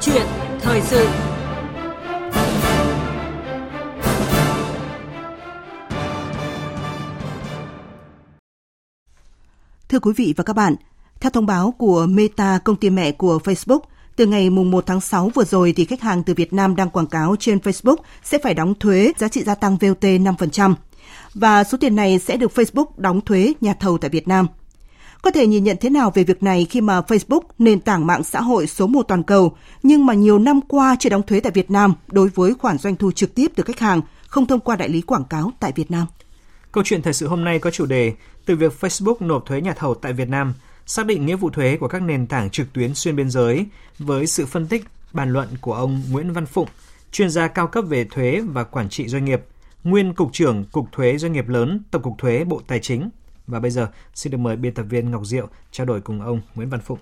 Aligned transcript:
chuyện 0.00 0.26
thời 0.60 0.80
sự. 0.80 1.08
Thưa 9.88 9.98
quý 9.98 10.12
vị 10.16 10.34
và 10.36 10.44
các 10.44 10.56
bạn, 10.56 10.74
theo 11.20 11.30
thông 11.30 11.46
báo 11.46 11.74
của 11.78 12.06
Meta, 12.06 12.58
công 12.64 12.76
ty 12.76 12.90
mẹ 12.90 13.12
của 13.12 13.38
Facebook, 13.44 13.80
từ 14.16 14.26
ngày 14.26 14.50
mùng 14.50 14.70
1 14.70 14.86
tháng 14.86 15.00
6 15.00 15.30
vừa 15.34 15.44
rồi 15.44 15.72
thì 15.76 15.84
khách 15.84 16.00
hàng 16.00 16.22
từ 16.22 16.34
Việt 16.34 16.52
Nam 16.52 16.76
đăng 16.76 16.90
quảng 16.90 17.06
cáo 17.06 17.36
trên 17.40 17.58
Facebook 17.58 17.96
sẽ 18.22 18.38
phải 18.38 18.54
đóng 18.54 18.74
thuế 18.74 19.12
giá 19.18 19.28
trị 19.28 19.42
gia 19.42 19.54
tăng 19.54 19.76
VOT 19.76 20.02
5% 20.02 20.74
và 21.34 21.64
số 21.64 21.78
tiền 21.78 21.96
này 21.96 22.18
sẽ 22.18 22.36
được 22.36 22.52
Facebook 22.54 22.86
đóng 22.96 23.20
thuế 23.20 23.52
nhà 23.60 23.74
thầu 23.80 23.98
tại 23.98 24.10
Việt 24.10 24.28
Nam. 24.28 24.46
Có 25.24 25.30
thể 25.30 25.46
nhìn 25.46 25.64
nhận 25.64 25.76
thế 25.80 25.90
nào 25.90 26.10
về 26.14 26.24
việc 26.24 26.42
này 26.42 26.66
khi 26.70 26.80
mà 26.80 27.00
Facebook, 27.00 27.40
nền 27.58 27.80
tảng 27.80 28.06
mạng 28.06 28.24
xã 28.24 28.40
hội 28.40 28.66
số 28.66 28.86
1 28.86 29.02
toàn 29.02 29.22
cầu, 29.22 29.56
nhưng 29.82 30.06
mà 30.06 30.14
nhiều 30.14 30.38
năm 30.38 30.60
qua 30.68 30.96
chưa 31.00 31.08
đóng 31.08 31.22
thuế 31.22 31.40
tại 31.40 31.52
Việt 31.52 31.70
Nam 31.70 31.94
đối 32.12 32.28
với 32.28 32.54
khoản 32.54 32.78
doanh 32.78 32.96
thu 32.96 33.12
trực 33.12 33.34
tiếp 33.34 33.46
từ 33.56 33.62
khách 33.62 33.78
hàng, 33.78 34.00
không 34.26 34.46
thông 34.46 34.60
qua 34.60 34.76
đại 34.76 34.88
lý 34.88 35.00
quảng 35.00 35.24
cáo 35.24 35.52
tại 35.60 35.72
Việt 35.74 35.90
Nam. 35.90 36.06
Câu 36.72 36.84
chuyện 36.84 37.02
thời 37.02 37.12
sự 37.12 37.28
hôm 37.28 37.44
nay 37.44 37.58
có 37.58 37.70
chủ 37.70 37.86
đề 37.86 38.12
từ 38.46 38.56
việc 38.56 38.72
Facebook 38.80 39.14
nộp 39.20 39.46
thuế 39.46 39.60
nhà 39.60 39.72
thầu 39.72 39.94
tại 39.94 40.12
Việt 40.12 40.28
Nam, 40.28 40.54
xác 40.86 41.06
định 41.06 41.26
nghĩa 41.26 41.36
vụ 41.36 41.50
thuế 41.50 41.76
của 41.76 41.88
các 41.88 42.02
nền 42.02 42.26
tảng 42.26 42.50
trực 42.50 42.72
tuyến 42.72 42.94
xuyên 42.94 43.16
biên 43.16 43.30
giới 43.30 43.66
với 43.98 44.26
sự 44.26 44.46
phân 44.46 44.66
tích, 44.66 44.84
bàn 45.12 45.32
luận 45.32 45.48
của 45.60 45.74
ông 45.74 46.02
Nguyễn 46.10 46.32
Văn 46.32 46.46
Phụng, 46.46 46.68
chuyên 47.12 47.30
gia 47.30 47.48
cao 47.48 47.66
cấp 47.66 47.84
về 47.88 48.04
thuế 48.04 48.40
và 48.46 48.64
quản 48.64 48.88
trị 48.88 49.08
doanh 49.08 49.24
nghiệp, 49.24 49.40
nguyên 49.84 50.14
cục 50.14 50.32
trưởng 50.32 50.64
Cục 50.72 50.92
Thuế 50.92 51.18
Doanh 51.18 51.32
nghiệp 51.32 51.48
lớn, 51.48 51.82
Tổng 51.90 52.02
cục 52.02 52.18
Thuế 52.18 52.44
Bộ 52.44 52.60
Tài 52.66 52.80
chính. 52.80 53.10
Và 53.46 53.60
bây 53.60 53.70
giờ, 53.70 53.88
xin 54.14 54.30
được 54.30 54.38
mời 54.38 54.56
biên 54.56 54.74
tập 54.74 54.82
viên 54.82 55.10
Ngọc 55.10 55.26
Diệu 55.26 55.48
trao 55.70 55.86
đổi 55.86 56.00
cùng 56.00 56.20
ông 56.20 56.40
Nguyễn 56.54 56.68
Văn 56.68 56.80
Phụng. 56.80 56.98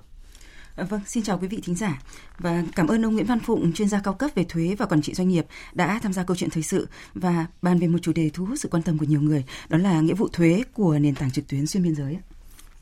À, 0.76 0.84
vâng, 0.84 1.00
xin 1.06 1.22
chào 1.22 1.38
quý 1.38 1.48
vị 1.48 1.60
thính 1.64 1.74
giả 1.74 2.02
và 2.38 2.62
cảm 2.76 2.86
ơn 2.86 3.02
ông 3.02 3.14
Nguyễn 3.14 3.26
Văn 3.26 3.40
Phụng, 3.40 3.72
chuyên 3.72 3.88
gia 3.88 4.00
cao 4.00 4.14
cấp 4.14 4.30
về 4.34 4.44
thuế 4.44 4.74
và 4.78 4.86
quản 4.86 5.02
trị 5.02 5.14
doanh 5.14 5.28
nghiệp 5.28 5.46
đã 5.72 6.00
tham 6.02 6.12
gia 6.12 6.24
câu 6.24 6.36
chuyện 6.36 6.50
thời 6.50 6.62
sự 6.62 6.88
và 7.14 7.46
bàn 7.62 7.78
về 7.78 7.86
một 7.86 7.98
chủ 8.02 8.12
đề 8.12 8.30
thu 8.34 8.44
hút 8.44 8.58
sự 8.58 8.68
quan 8.68 8.82
tâm 8.82 8.98
của 8.98 9.06
nhiều 9.08 9.20
người, 9.20 9.44
đó 9.68 9.78
là 9.78 10.00
nghĩa 10.00 10.14
vụ 10.14 10.28
thuế 10.32 10.62
của 10.72 10.98
nền 10.98 11.14
tảng 11.14 11.30
trực 11.30 11.48
tuyến 11.48 11.66
xuyên 11.66 11.82
biên 11.82 11.94
giới. 11.94 12.18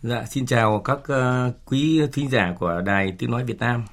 Dạ, 0.02 0.24
xin 0.30 0.46
chào 0.46 0.82
các 0.84 0.98
uh, 0.98 1.54
quý 1.64 2.02
thính 2.12 2.30
giả 2.30 2.54
của 2.58 2.82
Đài 2.86 3.12
Tiếng 3.18 3.30
Nói 3.30 3.44
Việt 3.44 3.58
Nam. 3.58 3.84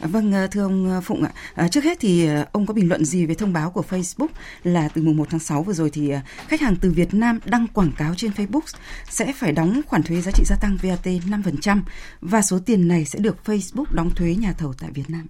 À, 0.00 0.08
vâng, 0.12 0.34
à, 0.34 0.46
thưa 0.46 0.62
ông 0.62 0.90
à, 0.90 1.00
Phụng 1.00 1.22
ạ, 1.22 1.30
à, 1.54 1.68
trước 1.68 1.84
hết 1.84 1.98
thì 2.00 2.28
ông 2.52 2.66
có 2.66 2.74
bình 2.74 2.88
luận 2.88 3.04
gì 3.04 3.26
về 3.26 3.34
thông 3.34 3.52
báo 3.52 3.70
của 3.70 3.82
Facebook 3.90 4.28
là 4.64 4.88
từ 4.88 5.02
mùng 5.02 5.16
1 5.16 5.26
tháng 5.30 5.40
6 5.40 5.62
vừa 5.62 5.72
rồi 5.72 5.90
thì 5.90 6.12
khách 6.48 6.60
hàng 6.60 6.76
từ 6.76 6.90
Việt 6.90 7.14
Nam 7.14 7.38
đăng 7.44 7.66
quảng 7.66 7.92
cáo 7.98 8.14
trên 8.16 8.30
Facebook 8.30 8.60
sẽ 9.08 9.32
phải 9.36 9.52
đóng 9.52 9.80
khoản 9.86 10.02
thuế 10.02 10.20
giá 10.20 10.30
trị 10.34 10.44
gia 10.46 10.56
tăng 10.56 10.76
VAT 10.82 11.06
5% 11.06 11.80
và 12.20 12.42
số 12.42 12.58
tiền 12.66 12.88
này 12.88 13.04
sẽ 13.04 13.18
được 13.18 13.36
Facebook 13.44 13.84
đóng 13.90 14.10
thuế 14.10 14.34
nhà 14.34 14.52
thầu 14.58 14.72
tại 14.80 14.90
Việt 14.94 15.10
Nam. 15.10 15.26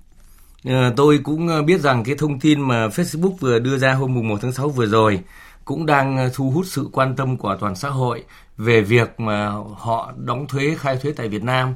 À, 0.64 0.92
tôi 0.96 1.20
cũng 1.24 1.66
biết 1.66 1.80
rằng 1.80 2.04
cái 2.04 2.14
thông 2.18 2.40
tin 2.40 2.60
mà 2.60 2.88
Facebook 2.88 3.36
vừa 3.40 3.58
đưa 3.58 3.78
ra 3.78 3.92
hôm 3.92 4.14
mùng 4.14 4.28
1 4.28 4.38
tháng 4.42 4.52
6 4.52 4.68
vừa 4.68 4.86
rồi 4.86 5.20
cũng 5.64 5.86
đang 5.86 6.30
thu 6.34 6.50
hút 6.50 6.66
sự 6.68 6.88
quan 6.92 7.16
tâm 7.16 7.36
của 7.36 7.56
toàn 7.60 7.76
xã 7.76 7.88
hội 7.88 8.24
về 8.56 8.80
việc 8.80 9.20
mà 9.20 9.48
họ 9.76 10.12
đóng 10.16 10.46
thuế 10.46 10.76
khai 10.78 10.96
thuế 10.96 11.12
tại 11.12 11.28
Việt 11.28 11.42
Nam 11.42 11.74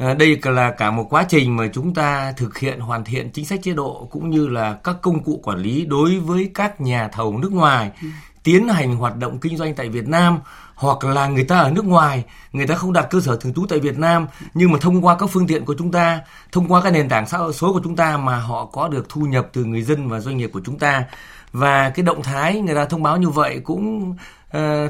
À, 0.00 0.14
đây 0.14 0.38
là 0.44 0.70
cả 0.70 0.90
một 0.90 1.06
quá 1.10 1.24
trình 1.28 1.56
mà 1.56 1.68
chúng 1.72 1.94
ta 1.94 2.32
thực 2.32 2.58
hiện 2.58 2.80
hoàn 2.80 3.04
thiện 3.04 3.30
chính 3.30 3.44
sách 3.44 3.60
chế 3.62 3.72
độ 3.72 4.08
cũng 4.10 4.30
như 4.30 4.48
là 4.48 4.78
các 4.84 4.96
công 5.02 5.24
cụ 5.24 5.40
quản 5.42 5.58
lý 5.58 5.84
đối 5.84 6.18
với 6.18 6.50
các 6.54 6.80
nhà 6.80 7.08
thầu 7.08 7.38
nước 7.38 7.52
ngoài 7.52 7.90
ừ. 8.02 8.08
tiến 8.42 8.68
hành 8.68 8.96
hoạt 8.96 9.16
động 9.16 9.38
kinh 9.38 9.56
doanh 9.56 9.74
tại 9.74 9.88
Việt 9.88 10.08
Nam 10.08 10.38
hoặc 10.74 11.04
là 11.04 11.26
người 11.26 11.44
ta 11.44 11.58
ở 11.58 11.70
nước 11.70 11.84
ngoài 11.84 12.24
người 12.52 12.66
ta 12.66 12.74
không 12.74 12.92
đặt 12.92 13.06
cơ 13.10 13.20
sở 13.20 13.36
thường 13.36 13.54
trú 13.54 13.66
tại 13.68 13.78
Việt 13.78 13.98
Nam 13.98 14.26
nhưng 14.54 14.72
mà 14.72 14.78
thông 14.80 15.04
qua 15.04 15.16
các 15.16 15.30
phương 15.32 15.46
tiện 15.46 15.64
của 15.64 15.74
chúng 15.78 15.92
ta 15.92 16.20
thông 16.52 16.68
qua 16.68 16.82
các 16.82 16.90
nền 16.90 17.08
tảng 17.08 17.26
xã 17.28 17.38
hội 17.38 17.52
số 17.52 17.72
của 17.72 17.80
chúng 17.84 17.96
ta 17.96 18.16
mà 18.16 18.36
họ 18.36 18.64
có 18.64 18.88
được 18.88 19.08
thu 19.08 19.20
nhập 19.20 19.48
từ 19.52 19.64
người 19.64 19.82
dân 19.82 20.08
và 20.08 20.20
doanh 20.20 20.36
nghiệp 20.36 20.50
của 20.52 20.60
chúng 20.64 20.78
ta 20.78 21.04
và 21.52 21.90
cái 21.90 22.02
động 22.02 22.22
thái 22.22 22.60
người 22.60 22.74
ta 22.74 22.84
thông 22.84 23.02
báo 23.02 23.16
như 23.16 23.28
vậy 23.28 23.60
cũng 23.64 24.14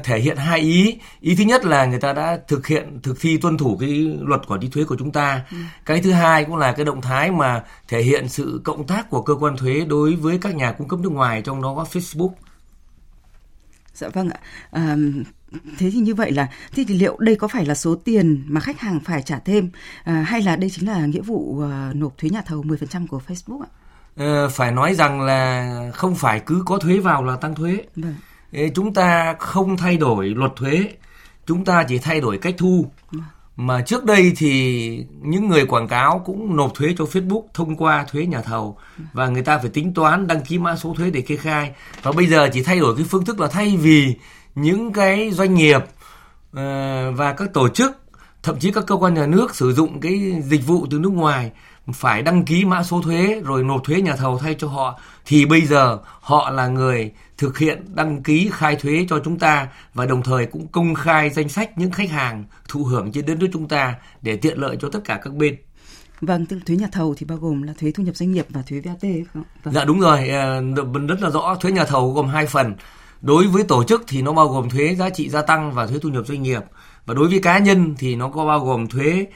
thể 0.04 0.20
hiện 0.20 0.36
hai 0.36 0.60
ý 0.60 0.98
ý 1.20 1.34
thứ 1.34 1.44
nhất 1.44 1.64
là 1.64 1.84
người 1.84 2.00
ta 2.00 2.12
đã 2.12 2.38
thực 2.48 2.66
hiện 2.66 3.00
thực 3.02 3.20
thi 3.20 3.36
tuân 3.36 3.58
thủ 3.58 3.76
cái 3.80 4.18
luật 4.20 4.40
quản 4.48 4.60
lý 4.60 4.68
thuế 4.68 4.84
của 4.84 4.96
chúng 4.98 5.12
ta 5.12 5.42
ừ. 5.50 5.56
cái 5.86 6.00
thứ 6.00 6.12
hai 6.12 6.44
cũng 6.44 6.56
là 6.56 6.72
cái 6.72 6.84
động 6.84 7.00
thái 7.00 7.30
mà 7.30 7.64
thể 7.88 8.02
hiện 8.02 8.28
sự 8.28 8.60
cộng 8.64 8.86
tác 8.86 9.10
của 9.10 9.22
cơ 9.22 9.34
quan 9.34 9.56
thuế 9.56 9.84
đối 9.88 10.14
với 10.14 10.38
các 10.38 10.54
nhà 10.54 10.72
cung 10.72 10.88
cấp 10.88 11.00
nước 11.00 11.12
ngoài 11.12 11.42
trong 11.42 11.62
đó 11.62 11.74
có 11.76 11.84
Facebook 11.92 12.30
dạ 13.94 14.08
vâng 14.08 14.30
ạ 14.30 14.40
à, 14.70 14.96
thế 15.78 15.90
thì 15.90 15.98
như 15.98 16.14
vậy 16.14 16.32
là 16.32 16.48
thế 16.72 16.84
thì 16.88 16.94
liệu 16.94 17.16
đây 17.18 17.36
có 17.36 17.48
phải 17.48 17.66
là 17.66 17.74
số 17.74 17.94
tiền 17.94 18.44
mà 18.46 18.60
khách 18.60 18.80
hàng 18.80 19.00
phải 19.04 19.22
trả 19.22 19.38
thêm 19.38 19.70
à, 20.04 20.24
hay 20.28 20.42
là 20.42 20.56
đây 20.56 20.70
chính 20.70 20.88
là 20.88 21.06
nghĩa 21.06 21.20
vụ 21.20 21.38
uh, 21.38 21.96
nộp 21.96 22.18
thuế 22.18 22.30
nhà 22.30 22.42
thầu 22.46 22.62
10% 22.62 23.06
của 23.06 23.20
Facebook 23.28 23.62
ạ? 23.62 23.68
À, 24.16 24.48
phải 24.50 24.72
nói 24.72 24.94
rằng 24.94 25.20
là 25.20 25.90
không 25.94 26.14
phải 26.14 26.40
cứ 26.46 26.62
có 26.66 26.78
thuế 26.78 26.98
vào 26.98 27.24
là 27.24 27.36
tăng 27.36 27.54
thuế. 27.54 27.84
Vâng 27.96 28.14
chúng 28.74 28.94
ta 28.94 29.34
không 29.38 29.76
thay 29.76 29.96
đổi 29.96 30.28
luật 30.28 30.52
thuế, 30.56 30.84
chúng 31.46 31.64
ta 31.64 31.84
chỉ 31.88 31.98
thay 31.98 32.20
đổi 32.20 32.38
cách 32.38 32.54
thu. 32.58 32.90
Mà 33.56 33.82
trước 33.82 34.04
đây 34.04 34.32
thì 34.36 35.04
những 35.22 35.48
người 35.48 35.66
quảng 35.66 35.88
cáo 35.88 36.22
cũng 36.24 36.56
nộp 36.56 36.74
thuế 36.74 36.94
cho 36.98 37.04
Facebook 37.04 37.42
thông 37.54 37.76
qua 37.76 38.04
thuế 38.10 38.26
nhà 38.26 38.42
thầu 38.42 38.78
và 39.12 39.28
người 39.28 39.42
ta 39.42 39.58
phải 39.58 39.70
tính 39.70 39.94
toán, 39.94 40.26
đăng 40.26 40.42
ký 40.42 40.58
mã 40.58 40.76
số 40.76 40.94
thuế 40.94 41.10
để 41.10 41.20
kê 41.20 41.36
khai. 41.36 41.72
Và 42.02 42.12
bây 42.12 42.26
giờ 42.26 42.48
chỉ 42.52 42.62
thay 42.62 42.78
đổi 42.78 42.96
cái 42.96 43.04
phương 43.08 43.24
thức 43.24 43.40
là 43.40 43.48
thay 43.48 43.76
vì 43.76 44.14
những 44.54 44.92
cái 44.92 45.30
doanh 45.30 45.54
nghiệp 45.54 45.80
ờ, 46.52 47.12
và 47.12 47.32
các 47.32 47.52
tổ 47.54 47.68
chức, 47.68 47.96
thậm 48.42 48.58
chí 48.58 48.72
các 48.72 48.86
cơ 48.86 48.96
quan 48.96 49.14
nhà 49.14 49.26
nước 49.26 49.56
sử 49.56 49.72
dụng 49.72 50.00
cái 50.00 50.42
dịch 50.44 50.66
vụ 50.66 50.86
từ 50.90 50.98
nước 50.98 51.12
ngoài 51.12 51.50
phải 51.92 52.22
đăng 52.22 52.44
ký 52.44 52.64
mã 52.64 52.82
số 52.82 53.02
thuế 53.02 53.40
rồi 53.44 53.64
nộp 53.64 53.84
thuế 53.84 54.00
nhà 54.00 54.16
thầu 54.16 54.38
thay 54.38 54.54
cho 54.58 54.68
họ 54.68 55.00
thì 55.26 55.46
bây 55.46 55.60
giờ 55.60 55.98
họ 56.20 56.50
là 56.50 56.66
người 56.66 57.12
thực 57.38 57.58
hiện 57.58 57.84
đăng 57.94 58.22
ký 58.22 58.50
khai 58.52 58.76
thuế 58.76 59.06
cho 59.08 59.18
chúng 59.24 59.38
ta 59.38 59.68
và 59.94 60.06
đồng 60.06 60.22
thời 60.22 60.46
cũng 60.46 60.68
công 60.68 60.94
khai 60.94 61.30
danh 61.30 61.48
sách 61.48 61.78
những 61.78 61.90
khách 61.90 62.10
hàng 62.10 62.44
thụ 62.68 62.84
hưởng 62.84 63.12
trên 63.12 63.26
đất 63.26 63.38
nước 63.38 63.48
chúng 63.52 63.68
ta 63.68 63.94
để 64.22 64.36
tiện 64.36 64.58
lợi 64.58 64.76
cho 64.80 64.88
tất 64.92 65.00
cả 65.04 65.20
các 65.22 65.34
bên. 65.34 65.56
Vâng, 66.20 66.46
tức 66.46 66.58
thuế 66.66 66.76
nhà 66.76 66.88
thầu 66.92 67.14
thì 67.18 67.26
bao 67.26 67.38
gồm 67.38 67.62
là 67.62 67.72
thuế 67.80 67.92
thu 67.92 68.02
nhập 68.02 68.16
doanh 68.16 68.32
nghiệp 68.32 68.46
và 68.48 68.62
thuế 68.62 68.80
VAT 68.80 69.02
không? 69.32 69.42
Vâng. 69.62 69.74
Dạ 69.74 69.84
đúng 69.84 70.00
rồi, 70.00 70.28
ờ, 70.28 70.62
rất 71.08 71.22
là 71.22 71.30
rõ 71.30 71.56
thuế 71.60 71.72
nhà 71.72 71.84
thầu 71.84 72.12
gồm 72.12 72.28
hai 72.28 72.46
phần. 72.46 72.74
Đối 73.20 73.46
với 73.46 73.62
tổ 73.62 73.84
chức 73.84 74.04
thì 74.08 74.22
nó 74.22 74.32
bao 74.32 74.48
gồm 74.48 74.70
thuế 74.70 74.94
giá 74.94 75.10
trị 75.10 75.28
gia 75.28 75.42
tăng 75.42 75.72
và 75.72 75.86
thuế 75.86 75.98
thu 75.98 76.08
nhập 76.08 76.26
doanh 76.26 76.42
nghiệp 76.42 76.62
và 77.06 77.14
đối 77.14 77.28
với 77.28 77.38
cá 77.38 77.58
nhân 77.58 77.94
thì 77.98 78.16
nó 78.16 78.28
có 78.28 78.46
bao 78.46 78.60
gồm 78.64 78.86
thuế 78.86 79.26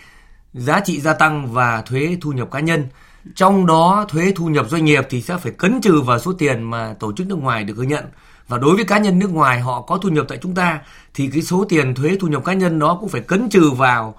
giá 0.55 0.81
trị 0.81 1.01
gia 1.01 1.13
tăng 1.13 1.53
và 1.53 1.83
thuế 1.83 2.17
thu 2.21 2.33
nhập 2.33 2.51
cá 2.51 2.61
nhân. 2.61 2.87
Trong 3.35 3.67
đó 3.67 4.07
thuế 4.09 4.33
thu 4.37 4.47
nhập 4.47 4.67
doanh 4.71 4.85
nghiệp 4.85 5.07
thì 5.11 5.23
sẽ 5.23 5.37
phải 5.37 5.53
cấn 5.53 5.81
trừ 5.81 6.01
vào 6.01 6.19
số 6.19 6.33
tiền 6.33 6.63
mà 6.63 6.95
tổ 7.01 7.13
chức 7.13 7.27
nước 7.27 7.39
ngoài 7.39 7.65
được 7.65 7.77
ghi 7.79 7.87
nhận. 7.87 8.05
Và 8.49 8.59
đối 8.59 8.77
với 8.77 8.85
cá 8.85 8.99
nhân 8.99 9.19
nước 9.19 9.31
ngoài 9.31 9.61
họ 9.61 9.81
có 9.81 9.99
thu 9.99 10.09
nhập 10.09 10.27
tại 10.29 10.39
chúng 10.43 10.55
ta 10.55 10.81
thì 11.15 11.31
cái 11.33 11.43
số 11.43 11.67
tiền 11.69 11.95
thuế 11.95 12.17
thu 12.21 12.29
nhập 12.29 12.45
cá 12.45 12.53
nhân 12.53 12.79
đó 12.79 12.99
cũng 13.01 13.09
phải 13.09 13.21
cấn 13.21 13.49
trừ 13.49 13.71
vào 13.71 14.15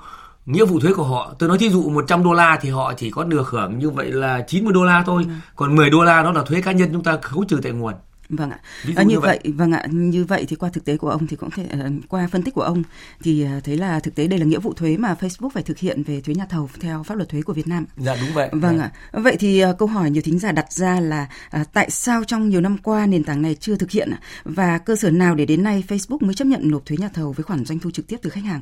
nghĩa 0.46 0.66
vụ 0.66 0.80
thuế 0.80 0.94
của 0.94 1.04
họ. 1.04 1.34
Tôi 1.40 1.50
nói 1.50 1.58
thí 1.58 1.70
dụ 1.70 1.90
100 1.90 2.24
đô 2.24 2.34
la 2.34 2.58
thì 2.62 2.70
họ 2.70 2.94
chỉ 2.94 3.12
có 3.12 3.24
được 3.24 3.48
hưởng 3.48 3.80
như 3.80 3.90
vậy 3.90 4.12
là 4.12 4.42
90 4.48 4.74
đô 4.74 4.84
la 4.84 5.04
thôi. 5.06 5.24
Ừ. 5.28 5.34
Còn 5.56 5.76
10 5.76 5.90
đô 5.90 6.04
la 6.04 6.24
đó 6.24 6.32
là 6.32 6.44
thuế 6.44 6.62
cá 6.62 6.72
nhân 6.72 6.90
chúng 6.94 7.04
ta 7.04 7.18
khấu 7.22 7.44
trừ 7.44 7.60
tại 7.64 7.72
nguồn. 7.72 7.94
Vâng 8.30 8.52
ạ. 8.52 8.60
À, 8.96 9.04
như, 9.04 9.20
vậy. 9.20 9.40
vậy 9.44 9.54
vâng 9.54 9.72
ạ, 9.72 9.86
như 9.92 10.26
vậy 10.26 10.46
thì 10.48 10.56
qua 10.56 10.70
thực 10.70 10.86
tế 10.86 10.98
của 10.98 11.10
ông 11.10 11.28
thì 11.28 11.36
cũng 11.36 11.50
thể 11.52 11.66
uh, 11.74 12.10
qua 12.10 12.28
phân 12.32 12.44
tích 12.44 12.54
của 12.54 12.62
ông 12.62 12.84
thì 13.24 13.46
uh, 13.58 13.64
thấy 13.64 13.78
là 13.78 14.00
thực 14.00 14.16
tế 14.16 14.28
đây 14.28 14.40
là 14.40 14.46
nghĩa 14.46 14.60
vụ 14.60 14.74
thuế 14.74 14.98
mà 14.98 15.16
Facebook 15.20 15.50
phải 15.50 15.64
thực 15.64 15.78
hiện 15.78 16.04
về 16.04 16.22
thuế 16.22 16.36
nhà 16.36 16.46
thầu 16.50 16.70
theo 16.80 17.04
pháp 17.04 17.16
luật 17.16 17.30
thuế 17.30 17.42
của 17.42 17.54
Việt 17.54 17.68
Nam. 17.68 17.86
Dạ 17.98 18.18
đúng 18.22 18.34
vậy. 18.34 18.50
Vâng 18.52 18.80
ạ. 18.80 18.92
À. 19.12 19.20
Vậy 19.20 19.36
thì 19.40 19.64
câu 19.80 19.88
hỏi 19.88 20.12
nhiều 20.12 20.22
thính 20.22 20.40
giả 20.40 20.52
đặt 20.52 20.74
ra 20.74 21.00
là 21.00 21.28
uh, 21.62 21.74
tại 21.74 21.90
sao 21.90 22.24
trong 22.24 22.50
nhiều 22.50 22.62
năm 22.62 22.78
qua 22.78 23.06
nền 23.06 23.24
tảng 23.24 23.42
này 23.42 23.56
chưa 23.56 23.76
thực 23.76 23.92
hiện 23.92 24.10
và 24.44 24.78
cơ 24.78 24.96
sở 24.96 25.12
nào 25.12 25.36
để 25.36 25.46
đến 25.46 25.64
nay 25.64 25.84
Facebook 25.88 26.18
mới 26.22 26.34
chấp 26.34 26.46
nhận 26.46 26.72
nộp 26.72 26.86
thuế 26.86 26.98
nhà 26.98 27.10
thầu 27.14 27.32
với 27.32 27.44
khoản 27.44 27.66
doanh 27.66 27.80
thu 27.80 27.92
trực 27.92 28.08
tiếp 28.08 28.18
từ 28.22 28.30
khách 28.30 28.44
hàng? 28.44 28.62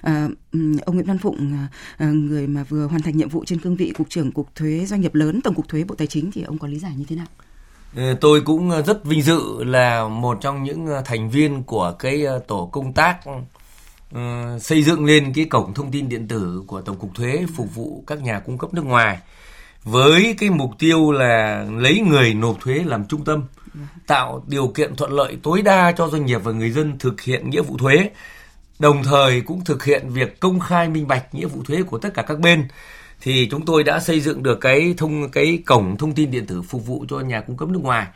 Uh, 0.00 0.32
ông 0.86 0.94
Nguyễn 0.94 1.06
Văn 1.06 1.18
Phụng 1.18 1.66
người 1.98 2.46
mà 2.46 2.64
vừa 2.64 2.86
hoàn 2.86 3.02
thành 3.02 3.16
nhiệm 3.16 3.28
vụ 3.28 3.44
trên 3.44 3.58
cương 3.58 3.76
vị 3.76 3.92
cục 3.94 4.10
trưởng 4.10 4.32
cục 4.32 4.54
thuế 4.54 4.86
doanh 4.86 5.00
nghiệp 5.00 5.14
lớn 5.14 5.40
tổng 5.40 5.54
cục 5.54 5.68
thuế 5.68 5.84
Bộ 5.84 5.94
Tài 5.94 6.06
chính 6.06 6.30
thì 6.30 6.42
ông 6.42 6.58
có 6.58 6.68
lý 6.68 6.78
giải 6.78 6.92
như 6.96 7.04
thế 7.08 7.16
nào? 7.16 7.26
Ờ, 7.96 8.14
tôi 8.20 8.40
cũng 8.40 8.70
ờ, 8.70 8.82
rất 8.82 9.04
vinh 9.04 9.22
dự 9.22 9.64
là 9.64 10.08
một 10.08 10.38
trong 10.40 10.62
những 10.62 10.86
ờ, 10.86 11.02
thành 11.04 11.30
viên 11.30 11.62
của 11.62 11.94
cái 11.98 12.24
tổ 12.46 12.68
công 12.72 12.92
tác 12.92 13.18
xây 14.60 14.82
dựng 14.82 15.04
lên 15.04 15.32
cái 15.34 15.44
cổng 15.44 15.74
thông 15.74 15.90
tin 15.90 16.08
điện 16.08 16.28
tử 16.28 16.62
của 16.66 16.80
Tổng 16.80 16.96
cục 16.96 17.14
Thuế 17.14 17.46
phục 17.56 17.74
vụ 17.74 18.04
các 18.06 18.22
nhà 18.22 18.40
cung 18.40 18.58
cấp 18.58 18.74
nước 18.74 18.84
ngoài 18.84 19.18
với 19.84 20.34
cái 20.38 20.50
mục 20.50 20.70
tiêu 20.78 21.12
là 21.12 21.66
lấy 21.70 22.00
người 22.00 22.34
nộp 22.34 22.60
thuế 22.60 22.82
làm 22.86 23.04
trung 23.04 23.24
tâm, 23.24 23.44
tạo 24.06 24.44
điều 24.46 24.68
kiện 24.68 24.96
thuận 24.96 25.12
lợi 25.12 25.38
tối 25.42 25.62
đa 25.62 25.92
cho 25.92 26.08
doanh 26.08 26.26
nghiệp 26.26 26.40
và 26.44 26.52
người 26.52 26.70
dân 26.70 26.98
thực 26.98 27.20
hiện 27.20 27.50
nghĩa 27.50 27.62
vụ 27.62 27.76
thuế, 27.78 28.10
đồng 28.78 29.02
thời 29.02 29.40
cũng 29.40 29.64
thực 29.64 29.84
hiện 29.84 30.08
việc 30.08 30.40
công 30.40 30.60
khai 30.60 30.88
minh 30.88 31.08
bạch 31.08 31.34
nghĩa 31.34 31.46
vụ 31.46 31.62
thuế 31.64 31.82
của 31.82 31.98
tất 31.98 32.14
cả 32.14 32.22
các 32.22 32.38
bên 32.38 32.68
thì 33.24 33.48
chúng 33.50 33.64
tôi 33.64 33.84
đã 33.84 34.00
xây 34.00 34.20
dựng 34.20 34.42
được 34.42 34.60
cái 34.60 34.94
thông, 34.96 35.30
cái 35.30 35.62
cổng 35.66 35.96
thông 35.96 36.12
tin 36.12 36.30
điện 36.30 36.46
tử 36.46 36.62
phục 36.62 36.86
vụ 36.86 37.04
cho 37.08 37.20
nhà 37.20 37.40
cung 37.40 37.56
cấp 37.56 37.68
nước 37.68 37.82
ngoài 37.82 38.06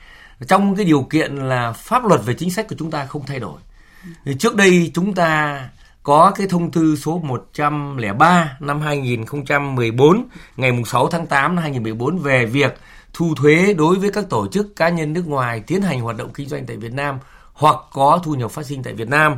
trong 0.49 0.77
cái 0.77 0.85
điều 0.85 1.03
kiện 1.03 1.37
là 1.37 1.73
pháp 1.73 2.05
luật 2.05 2.21
về 2.25 2.35
chính 2.35 2.51
sách 2.51 2.69
của 2.69 2.77
chúng 2.79 2.91
ta 2.91 3.07
không 3.07 3.23
thay 3.27 3.39
đổi 3.39 3.61
thì 4.25 4.35
trước 4.39 4.57
đây 4.57 4.91
chúng 4.95 5.15
ta 5.15 5.61
có 6.03 6.33
cái 6.37 6.47
thông 6.47 6.71
tư 6.71 6.97
số 6.97 7.19
103 7.19 8.57
năm 8.61 8.81
2014 8.81 10.25
ngày 10.57 10.83
6 10.87 11.09
tháng 11.09 11.27
8 11.27 11.55
năm 11.55 11.63
2014 11.63 12.19
về 12.19 12.47
việc 12.47 12.79
thu 13.13 13.35
thuế 13.35 13.75
đối 13.75 13.97
với 13.97 14.11
các 14.13 14.25
tổ 14.31 14.49
chức 14.49 14.77
cá 14.77 14.89
nhân 14.89 15.13
nước 15.13 15.27
ngoài 15.27 15.63
tiến 15.67 15.83
hành 15.83 16.01
hoạt 16.01 16.17
động 16.17 16.31
kinh 16.35 16.49
doanh 16.49 16.67
tại 16.67 16.77
Việt 16.77 16.93
Nam 16.93 17.19
hoặc 17.53 17.77
có 17.93 18.21
thu 18.25 18.35
nhập 18.35 18.51
phát 18.51 18.67
sinh 18.67 18.83
tại 18.83 18.93
Việt 18.93 19.09
Nam. 19.09 19.37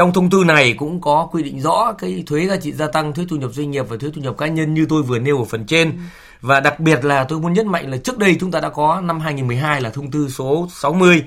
Trong 0.00 0.12
thông 0.12 0.30
tư 0.30 0.44
này 0.44 0.74
cũng 0.78 1.00
có 1.00 1.28
quy 1.32 1.42
định 1.42 1.60
rõ 1.60 1.92
cái 1.98 2.22
thuế 2.26 2.46
giá 2.46 2.56
trị 2.56 2.72
gia 2.72 2.86
tăng, 2.86 3.14
thuế 3.14 3.24
thu 3.28 3.36
nhập 3.36 3.50
doanh 3.52 3.70
nghiệp 3.70 3.86
và 3.88 3.96
thuế 3.96 4.10
thu 4.14 4.22
nhập 4.22 4.34
cá 4.38 4.46
nhân 4.46 4.74
như 4.74 4.86
tôi 4.88 5.02
vừa 5.02 5.18
nêu 5.18 5.38
ở 5.38 5.44
phần 5.44 5.66
trên. 5.66 5.98
Và 6.40 6.60
đặc 6.60 6.80
biệt 6.80 7.04
là 7.04 7.24
tôi 7.24 7.40
muốn 7.40 7.52
nhấn 7.52 7.68
mạnh 7.68 7.90
là 7.90 7.96
trước 7.96 8.18
đây 8.18 8.36
chúng 8.40 8.50
ta 8.50 8.60
đã 8.60 8.68
có 8.68 9.00
năm 9.00 9.20
2012 9.20 9.80
là 9.80 9.90
thông 9.90 10.10
tư 10.10 10.28
số 10.28 10.68
60 10.70 11.22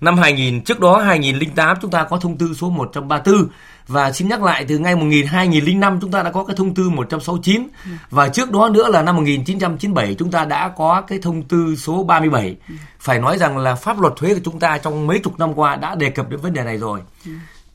năm 0.00 0.18
2000 0.18 0.60
trước 0.60 0.80
đó 0.80 0.98
2008 0.98 1.76
chúng 1.82 1.90
ta 1.90 2.04
có 2.04 2.18
thông 2.18 2.38
tư 2.38 2.54
số 2.54 2.70
134 2.70 3.48
và 3.88 4.12
xin 4.12 4.28
nhắc 4.28 4.42
lại 4.42 4.64
từ 4.68 4.78
ngay 4.78 4.96
1000 4.96 5.26
2005 5.26 5.98
chúng 6.00 6.10
ta 6.10 6.22
đã 6.22 6.30
có 6.30 6.44
cái 6.44 6.56
thông 6.56 6.74
tư 6.74 6.90
169 6.90 7.68
và 8.10 8.28
trước 8.28 8.50
đó 8.50 8.68
nữa 8.68 8.88
là 8.88 9.02
năm 9.02 9.16
1997 9.16 10.14
chúng 10.14 10.30
ta 10.30 10.44
đã 10.44 10.68
có 10.68 11.00
cái 11.00 11.18
thông 11.22 11.42
tư 11.42 11.76
số 11.76 12.04
37. 12.04 12.56
Phải 12.98 13.18
nói 13.18 13.38
rằng 13.38 13.58
là 13.58 13.74
pháp 13.74 14.00
luật 14.00 14.12
thuế 14.16 14.34
của 14.34 14.40
chúng 14.44 14.60
ta 14.60 14.78
trong 14.78 15.06
mấy 15.06 15.18
chục 15.18 15.38
năm 15.38 15.54
qua 15.54 15.76
đã 15.76 15.94
đề 15.94 16.10
cập 16.10 16.30
đến 16.30 16.40
vấn 16.40 16.52
đề 16.52 16.62
này 16.62 16.78
rồi. 16.78 17.00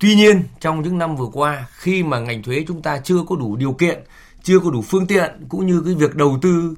Tuy 0.01 0.15
nhiên 0.15 0.43
trong 0.59 0.81
những 0.81 0.97
năm 0.97 1.15
vừa 1.15 1.29
qua 1.33 1.65
khi 1.77 2.03
mà 2.03 2.19
ngành 2.19 2.43
thuế 2.43 2.65
chúng 2.67 2.81
ta 2.81 2.97
chưa 2.97 3.23
có 3.29 3.35
đủ 3.35 3.55
điều 3.55 3.73
kiện, 3.73 4.03
chưa 4.43 4.59
có 4.59 4.71
đủ 4.71 4.81
phương 4.81 5.07
tiện 5.07 5.31
cũng 5.49 5.67
như 5.67 5.81
cái 5.85 5.93
việc 5.93 6.15
đầu 6.15 6.39
tư 6.41 6.75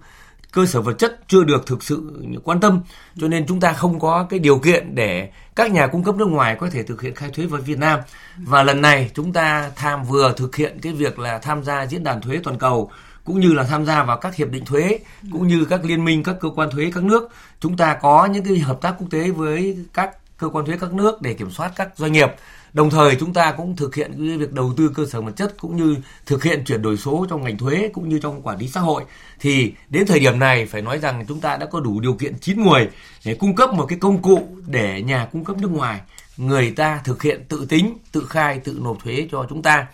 cơ 0.51 0.65
sở 0.65 0.81
vật 0.81 0.93
chất 0.93 1.19
chưa 1.27 1.43
được 1.43 1.67
thực 1.67 1.83
sự 1.83 2.25
quan 2.43 2.59
tâm 2.59 2.81
cho 3.17 3.27
nên 3.27 3.47
chúng 3.47 3.59
ta 3.59 3.73
không 3.73 3.99
có 3.99 4.27
cái 4.29 4.39
điều 4.39 4.59
kiện 4.59 4.95
để 4.95 5.29
các 5.55 5.71
nhà 5.71 5.87
cung 5.87 6.03
cấp 6.03 6.15
nước 6.15 6.25
ngoài 6.25 6.55
có 6.59 6.69
thể 6.69 6.83
thực 6.83 7.01
hiện 7.01 7.15
khai 7.15 7.29
thuế 7.29 7.45
với 7.45 7.61
Việt 7.61 7.77
Nam. 7.77 7.99
Và 8.37 8.63
lần 8.63 8.81
này 8.81 9.11
chúng 9.13 9.33
ta 9.33 9.71
tham 9.75 10.03
vừa 10.03 10.33
thực 10.37 10.55
hiện 10.55 10.79
cái 10.81 10.93
việc 10.93 11.19
là 11.19 11.37
tham 11.39 11.63
gia 11.63 11.85
diễn 11.85 12.03
đàn 12.03 12.21
thuế 12.21 12.39
toàn 12.43 12.57
cầu 12.57 12.91
cũng 13.23 13.39
như 13.39 13.53
là 13.53 13.63
tham 13.63 13.85
gia 13.85 14.03
vào 14.03 14.17
các 14.17 14.35
hiệp 14.35 14.49
định 14.49 14.65
thuế 14.65 14.99
cũng 15.31 15.47
như 15.47 15.65
các 15.65 15.85
liên 15.85 16.05
minh 16.05 16.23
các 16.23 16.35
cơ 16.41 16.49
quan 16.49 16.69
thuế 16.71 16.91
các 16.95 17.03
nước. 17.03 17.29
Chúng 17.59 17.77
ta 17.77 17.93
có 17.93 18.25
những 18.25 18.43
cái 18.43 18.59
hợp 18.59 18.81
tác 18.81 18.95
quốc 18.99 19.07
tế 19.11 19.31
với 19.31 19.77
các 19.93 20.37
cơ 20.37 20.49
quan 20.49 20.65
thuế 20.65 20.77
các 20.81 20.93
nước 20.93 21.21
để 21.21 21.33
kiểm 21.33 21.51
soát 21.51 21.71
các 21.75 21.89
doanh 21.95 22.11
nghiệp. 22.11 22.35
Đồng 22.73 22.89
thời 22.89 23.15
chúng 23.19 23.33
ta 23.33 23.51
cũng 23.51 23.75
thực 23.75 23.95
hiện 23.95 24.11
cái 24.27 24.37
việc 24.37 24.53
đầu 24.53 24.73
tư 24.77 24.91
cơ 24.95 25.05
sở 25.05 25.21
vật 25.21 25.31
chất 25.35 25.53
cũng 25.57 25.77
như 25.77 25.95
thực 26.25 26.43
hiện 26.43 26.63
chuyển 26.65 26.81
đổi 26.81 26.97
số 26.97 27.25
trong 27.29 27.43
ngành 27.43 27.57
thuế 27.57 27.89
cũng 27.93 28.09
như 28.09 28.19
trong 28.19 28.41
quản 28.41 28.57
lý 28.57 28.67
xã 28.67 28.79
hội 28.79 29.03
thì 29.39 29.73
đến 29.89 30.05
thời 30.07 30.19
điểm 30.19 30.39
này 30.39 30.65
phải 30.65 30.81
nói 30.81 30.99
rằng 30.99 31.25
chúng 31.27 31.39
ta 31.39 31.57
đã 31.57 31.65
có 31.65 31.79
đủ 31.79 31.99
điều 31.99 32.13
kiện 32.13 32.39
chín 32.39 32.59
muồi 32.59 32.87
để 33.25 33.35
cung 33.35 33.55
cấp 33.55 33.73
một 33.73 33.85
cái 33.85 33.99
công 33.99 34.21
cụ 34.21 34.47
để 34.67 35.01
nhà 35.01 35.25
cung 35.31 35.45
cấp 35.45 35.57
nước 35.57 35.71
ngoài 35.71 36.01
người 36.37 36.71
ta 36.71 37.01
thực 37.03 37.23
hiện 37.23 37.43
tự 37.49 37.65
tính, 37.69 37.97
tự 38.11 38.25
khai, 38.29 38.59
tự 38.59 38.79
nộp 38.81 38.97
thuế 39.03 39.27
cho 39.31 39.45
chúng 39.49 39.61
ta. 39.61 39.87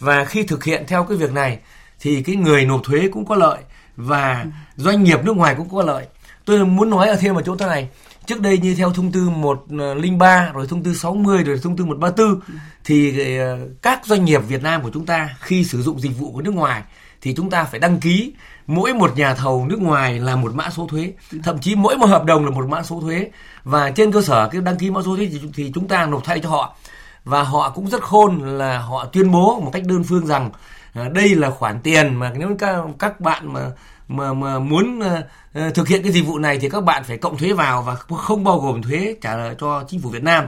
Và 0.00 0.24
khi 0.24 0.42
thực 0.42 0.64
hiện 0.64 0.84
theo 0.88 1.04
cái 1.04 1.16
việc 1.18 1.32
này 1.32 1.58
thì 2.00 2.22
cái 2.22 2.36
người 2.36 2.64
nộp 2.64 2.80
thuế 2.84 3.08
cũng 3.12 3.26
có 3.26 3.34
lợi 3.34 3.58
và 3.96 4.46
doanh 4.76 5.04
nghiệp 5.04 5.24
nước 5.24 5.36
ngoài 5.36 5.54
cũng 5.58 5.68
có 5.68 5.82
lợi. 5.82 6.06
Tôi 6.44 6.66
muốn 6.66 6.90
nói 6.90 7.08
ở 7.08 7.16
thêm 7.16 7.34
một 7.34 7.42
chỗ 7.46 7.56
thế 7.56 7.66
này 7.66 7.88
trước 8.26 8.40
đây 8.40 8.58
như 8.58 8.74
theo 8.74 8.92
thông 8.92 9.12
tư 9.12 9.28
103 9.30 10.46
ờ, 10.46 10.52
rồi 10.52 10.66
thông 10.66 10.82
tư 10.82 10.94
60 10.94 11.44
rồi 11.44 11.60
thông 11.62 11.76
tư 11.76 11.84
134 11.84 12.40
thì 12.84 13.38
ờ, 13.38 13.58
các 13.82 14.06
doanh 14.06 14.24
nghiệp 14.24 14.40
Việt 14.48 14.62
Nam 14.62 14.82
của 14.82 14.90
chúng 14.94 15.06
ta 15.06 15.36
khi 15.40 15.64
sử 15.64 15.82
dụng 15.82 16.00
dịch 16.00 16.18
vụ 16.18 16.32
của 16.32 16.42
nước 16.42 16.54
ngoài 16.54 16.82
thì 17.20 17.34
chúng 17.34 17.50
ta 17.50 17.64
phải 17.64 17.80
đăng 17.80 18.00
ký 18.00 18.32
mỗi 18.66 18.94
một 18.94 19.16
nhà 19.16 19.34
thầu 19.34 19.66
nước 19.66 19.80
ngoài 19.80 20.18
là 20.18 20.36
một 20.36 20.54
mã 20.54 20.70
số 20.70 20.86
thuế. 20.86 21.12
Thậm 21.44 21.58
chí 21.58 21.74
mỗi 21.74 21.96
một 21.96 22.06
hợp 22.06 22.24
đồng 22.24 22.44
là 22.44 22.50
một 22.50 22.68
mã 22.68 22.82
số 22.82 23.00
thuế. 23.00 23.30
Và 23.64 23.90
trên 23.90 24.12
cơ 24.12 24.22
sở 24.22 24.48
cái 24.48 24.60
đăng 24.60 24.78
ký 24.78 24.90
mã 24.90 25.00
số 25.02 25.16
thuế 25.16 25.30
thì 25.54 25.72
chúng 25.74 25.88
ta 25.88 26.06
nộp 26.06 26.24
thay 26.24 26.40
cho 26.40 26.48
họ. 26.48 26.76
Và 27.24 27.42
họ 27.42 27.70
cũng 27.70 27.88
rất 27.88 28.02
khôn 28.02 28.58
là 28.58 28.78
họ 28.78 29.04
tuyên 29.04 29.32
bố 29.32 29.60
một 29.60 29.70
cách 29.72 29.82
đơn 29.86 30.04
phương 30.04 30.26
rằng 30.26 30.50
À, 30.96 31.08
đây 31.14 31.34
là 31.34 31.50
khoản 31.50 31.80
tiền 31.82 32.14
mà 32.14 32.32
nếu 32.36 32.56
các 32.58 32.76
các 32.98 33.20
bạn 33.20 33.52
mà 33.52 33.70
mà 34.08 34.32
mà 34.32 34.58
muốn 34.58 34.98
uh, 34.98 35.74
thực 35.74 35.88
hiện 35.88 36.02
cái 36.02 36.12
dịch 36.12 36.26
vụ 36.26 36.38
này 36.38 36.58
thì 36.58 36.68
các 36.68 36.84
bạn 36.84 37.04
phải 37.04 37.16
cộng 37.16 37.38
thuế 37.38 37.52
vào 37.52 37.82
và 37.82 37.94
không 37.94 38.44
bao 38.44 38.58
gồm 38.58 38.82
thuế 38.82 39.16
trả 39.20 39.54
cho 39.60 39.84
chính 39.88 40.00
phủ 40.00 40.10
Việt 40.10 40.22
Nam. 40.22 40.44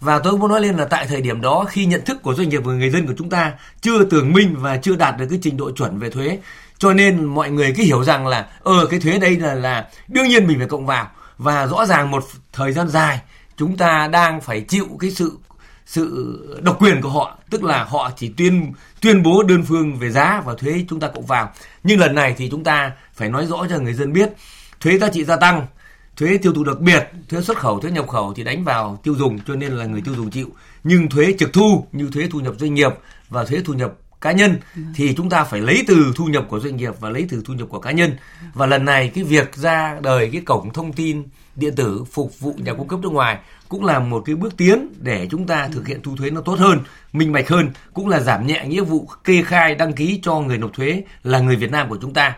Và 0.00 0.18
tôi 0.18 0.38
muốn 0.38 0.50
nói 0.50 0.60
lên 0.60 0.76
là 0.76 0.84
tại 0.84 1.06
thời 1.06 1.20
điểm 1.20 1.40
đó 1.40 1.64
khi 1.68 1.86
nhận 1.86 2.04
thức 2.04 2.22
của 2.22 2.34
doanh 2.34 2.48
nghiệp 2.48 2.62
và 2.64 2.72
người 2.72 2.90
dân 2.90 3.06
của 3.06 3.14
chúng 3.18 3.30
ta 3.30 3.52
chưa 3.80 4.04
tường 4.04 4.32
minh 4.32 4.54
và 4.58 4.76
chưa 4.76 4.96
đạt 4.96 5.18
được 5.18 5.26
cái 5.30 5.38
trình 5.42 5.56
độ 5.56 5.70
chuẩn 5.70 5.98
về 5.98 6.10
thuế 6.10 6.38
cho 6.78 6.92
nên 6.92 7.24
mọi 7.24 7.50
người 7.50 7.74
cứ 7.76 7.82
hiểu 7.82 8.04
rằng 8.04 8.26
là 8.26 8.46
ờ 8.62 8.86
cái 8.86 9.00
thuế 9.00 9.18
đây 9.18 9.36
là 9.36 9.54
là 9.54 9.88
đương 10.08 10.28
nhiên 10.28 10.46
mình 10.46 10.58
phải 10.58 10.68
cộng 10.68 10.86
vào 10.86 11.10
và 11.38 11.66
rõ 11.66 11.86
ràng 11.86 12.10
một 12.10 12.24
thời 12.52 12.72
gian 12.72 12.88
dài 12.88 13.20
chúng 13.56 13.76
ta 13.76 14.08
đang 14.12 14.40
phải 14.40 14.60
chịu 14.60 14.86
cái 15.00 15.10
sự 15.10 15.38
sự 15.86 16.60
độc 16.62 16.82
quyền 16.82 17.02
của 17.02 17.08
họ 17.08 17.38
tức 17.50 17.64
là 17.64 17.84
họ 17.84 18.10
chỉ 18.16 18.32
tuyên 18.36 18.72
tuyên 19.06 19.22
bố 19.22 19.42
đơn 19.42 19.62
phương 19.62 19.96
về 19.96 20.10
giá 20.10 20.42
và 20.46 20.54
thuế 20.54 20.84
chúng 20.88 21.00
ta 21.00 21.08
cộng 21.08 21.26
vào. 21.26 21.52
Nhưng 21.84 22.00
lần 22.00 22.14
này 22.14 22.34
thì 22.38 22.48
chúng 22.50 22.64
ta 22.64 22.92
phải 23.14 23.28
nói 23.28 23.46
rõ 23.46 23.66
cho 23.70 23.78
người 23.78 23.94
dân 23.94 24.12
biết, 24.12 24.28
thuế 24.80 24.98
giá 24.98 25.08
trị 25.08 25.24
gia 25.24 25.36
tăng, 25.36 25.66
thuế 26.16 26.38
tiêu 26.42 26.52
thụ 26.52 26.64
đặc 26.64 26.80
biệt, 26.80 27.08
thuế 27.28 27.40
xuất 27.40 27.58
khẩu, 27.58 27.80
thuế 27.80 27.90
nhập 27.90 28.08
khẩu 28.08 28.32
thì 28.34 28.44
đánh 28.44 28.64
vào 28.64 29.00
tiêu 29.02 29.14
dùng, 29.14 29.38
cho 29.46 29.54
nên 29.54 29.72
là 29.72 29.84
người 29.86 30.00
tiêu 30.00 30.14
dùng 30.14 30.30
chịu. 30.30 30.48
Nhưng 30.84 31.08
thuế 31.08 31.34
trực 31.38 31.52
thu 31.52 31.86
như 31.92 32.10
thuế 32.12 32.28
thu 32.30 32.40
nhập 32.40 32.54
doanh 32.58 32.74
nghiệp 32.74 32.92
và 33.28 33.44
thuế 33.44 33.60
thu 33.64 33.72
nhập 33.72 33.92
cá 34.26 34.32
nhân 34.32 34.58
thì 34.94 35.14
chúng 35.16 35.30
ta 35.30 35.44
phải 35.44 35.60
lấy 35.60 35.84
từ 35.86 36.12
thu 36.16 36.24
nhập 36.24 36.46
của 36.48 36.60
doanh 36.60 36.76
nghiệp 36.76 36.94
và 37.00 37.10
lấy 37.10 37.26
từ 37.30 37.42
thu 37.46 37.54
nhập 37.54 37.68
của 37.70 37.78
cá 37.78 37.90
nhân 37.90 38.10
và 38.54 38.66
lần 38.66 38.84
này 38.84 39.10
cái 39.14 39.24
việc 39.24 39.56
ra 39.56 39.98
đời 40.02 40.30
cái 40.32 40.40
cổng 40.40 40.72
thông 40.72 40.92
tin 40.92 41.22
điện 41.56 41.74
tử 41.74 42.04
phục 42.12 42.40
vụ 42.40 42.54
nhà 42.58 42.74
cung 42.74 42.88
cấp 42.88 43.00
nước 43.00 43.12
ngoài 43.12 43.38
cũng 43.68 43.84
là 43.84 43.98
một 43.98 44.22
cái 44.26 44.34
bước 44.34 44.56
tiến 44.56 44.88
để 45.00 45.28
chúng 45.30 45.46
ta 45.46 45.68
thực 45.72 45.86
hiện 45.86 46.02
thu 46.02 46.16
thuế 46.16 46.30
nó 46.30 46.40
tốt 46.40 46.58
hơn, 46.58 46.80
minh 47.12 47.32
bạch 47.32 47.48
hơn, 47.48 47.70
cũng 47.94 48.08
là 48.08 48.20
giảm 48.20 48.46
nhẹ 48.46 48.64
nghĩa 48.66 48.80
vụ 48.80 49.08
kê 49.24 49.42
khai 49.42 49.74
đăng 49.74 49.92
ký 49.92 50.20
cho 50.22 50.40
người 50.40 50.58
nộp 50.58 50.72
thuế 50.72 51.02
là 51.22 51.40
người 51.40 51.56
Việt 51.56 51.70
Nam 51.70 51.88
của 51.88 51.98
chúng 52.02 52.14
ta. 52.14 52.36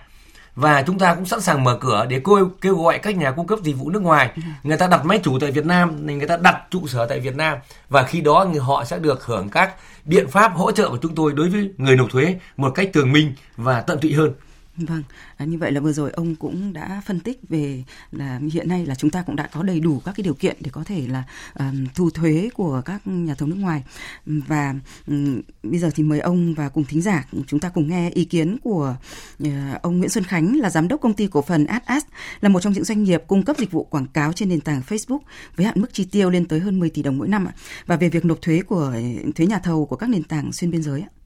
Và 0.59 0.83
chúng 0.83 0.99
ta 0.99 1.15
cũng 1.15 1.27
sẵn 1.27 1.41
sàng 1.41 1.65
mở 1.65 1.79
cửa 1.81 2.07
để 2.09 2.21
kêu, 2.25 2.51
kêu 2.61 2.77
gọi 2.77 2.99
các 2.99 3.17
nhà 3.17 3.31
cung 3.31 3.47
cấp 3.47 3.59
dịch 3.63 3.77
vụ 3.79 3.91
nước 3.91 4.03
ngoài, 4.03 4.31
người 4.63 4.77
ta 4.77 4.87
đặt 4.87 5.05
máy 5.05 5.21
chủ 5.23 5.39
tại 5.41 5.51
Việt 5.51 5.67
Nam, 5.67 6.07
người 6.07 6.27
ta 6.27 6.37
đặt 6.37 6.63
trụ 6.71 6.87
sở 6.87 7.07
tại 7.07 7.21
Việt 7.21 7.37
Nam. 7.37 7.59
Và 7.89 8.03
khi 8.03 8.21
đó 8.21 8.47
người 8.51 8.61
họ 8.61 8.85
sẽ 8.85 8.99
được 8.99 9.25
hưởng 9.25 9.49
các 9.49 9.75
biện 10.05 10.29
pháp 10.29 10.53
hỗ 10.57 10.73
trợ 10.73 10.89
của 10.89 10.99
chúng 11.03 11.15
tôi 11.15 11.33
đối 11.33 11.49
với 11.49 11.71
người 11.77 11.97
nộp 11.97 12.11
thuế 12.11 12.37
một 12.57 12.71
cách 12.75 12.91
tường 12.93 13.13
minh 13.13 13.33
và 13.57 13.81
tận 13.81 13.99
tụy 14.01 14.13
hơn. 14.13 14.33
Vâng, 14.79 15.03
à, 15.37 15.45
như 15.45 15.59
vậy 15.59 15.73
là 15.73 15.81
vừa 15.81 15.93
rồi 15.93 16.11
ông 16.11 16.35
cũng 16.35 16.73
đã 16.73 17.03
phân 17.07 17.21
tích 17.21 17.41
về 17.49 17.85
là 18.13 18.41
hiện 18.53 18.69
nay 18.69 18.87
là 18.87 18.95
chúng 18.95 19.11
ta 19.11 19.23
cũng 19.23 19.37
đã 19.37 19.49
có 19.53 19.63
đầy 19.63 19.81
đủ 19.81 20.01
các 20.05 20.13
cái 20.17 20.25
điều 20.25 20.35
kiện 20.35 20.57
để 20.61 20.71
có 20.71 20.85
thể 20.85 21.07
là 21.09 21.25
um, 21.59 21.87
thu 21.95 22.11
thuế 22.11 22.51
của 22.55 22.83
các 22.85 23.07
nhà 23.07 23.35
thầu 23.35 23.49
nước 23.49 23.57
ngoài 23.59 23.83
và 24.27 24.75
um, 25.07 25.41
bây 25.63 25.79
giờ 25.79 25.91
thì 25.95 26.03
mời 26.03 26.21
ông 26.21 26.55
và 26.55 26.69
cùng 26.69 26.85
thính 26.85 27.03
giả 27.03 27.29
chúng 27.47 27.61
ta 27.61 27.69
cùng 27.69 27.89
nghe 27.89 28.11
ý 28.11 28.25
kiến 28.25 28.59
của 28.63 28.97
uh, 29.43 29.49
ông 29.83 29.99
Nguyễn 29.99 30.11
Xuân 30.11 30.25
Khánh 30.25 30.57
là 30.57 30.71
giám 30.71 30.89
đốc 30.89 31.01
công 31.01 31.15
ty 31.15 31.27
cổ 31.27 31.43
phần 31.43 31.67
Ads 31.67 32.07
là 32.41 32.49
một 32.49 32.61
trong 32.61 32.73
những 32.73 32.85
doanh 32.85 33.03
nghiệp 33.03 33.23
cung 33.27 33.45
cấp 33.45 33.57
dịch 33.59 33.71
vụ 33.71 33.85
quảng 33.85 34.07
cáo 34.07 34.33
trên 34.33 34.49
nền 34.49 34.61
tảng 34.61 34.83
Facebook 34.89 35.21
với 35.57 35.67
hạn 35.67 35.81
mức 35.81 35.93
chi 35.93 36.05
tiêu 36.05 36.31
lên 36.31 36.47
tới 36.47 36.61
hơn 36.61 36.81
10 36.81 36.91
tỷ 36.91 37.03
đồng 37.03 37.19
mỗi 37.19 37.29
năm 37.29 37.47
và 37.87 37.97
về 37.97 38.09
việc 38.09 38.25
nộp 38.25 38.43
thuế 38.43 38.63
của 38.63 38.95
thuế 39.35 39.47
nhà 39.47 39.59
thầu 39.59 39.87
của 39.87 39.97
các 39.97 40.11
nền 40.11 40.23
tảng 40.23 40.53
xuyên 40.53 40.71
biên 40.71 40.83
giới 40.83 41.01
ạ. 41.01 41.18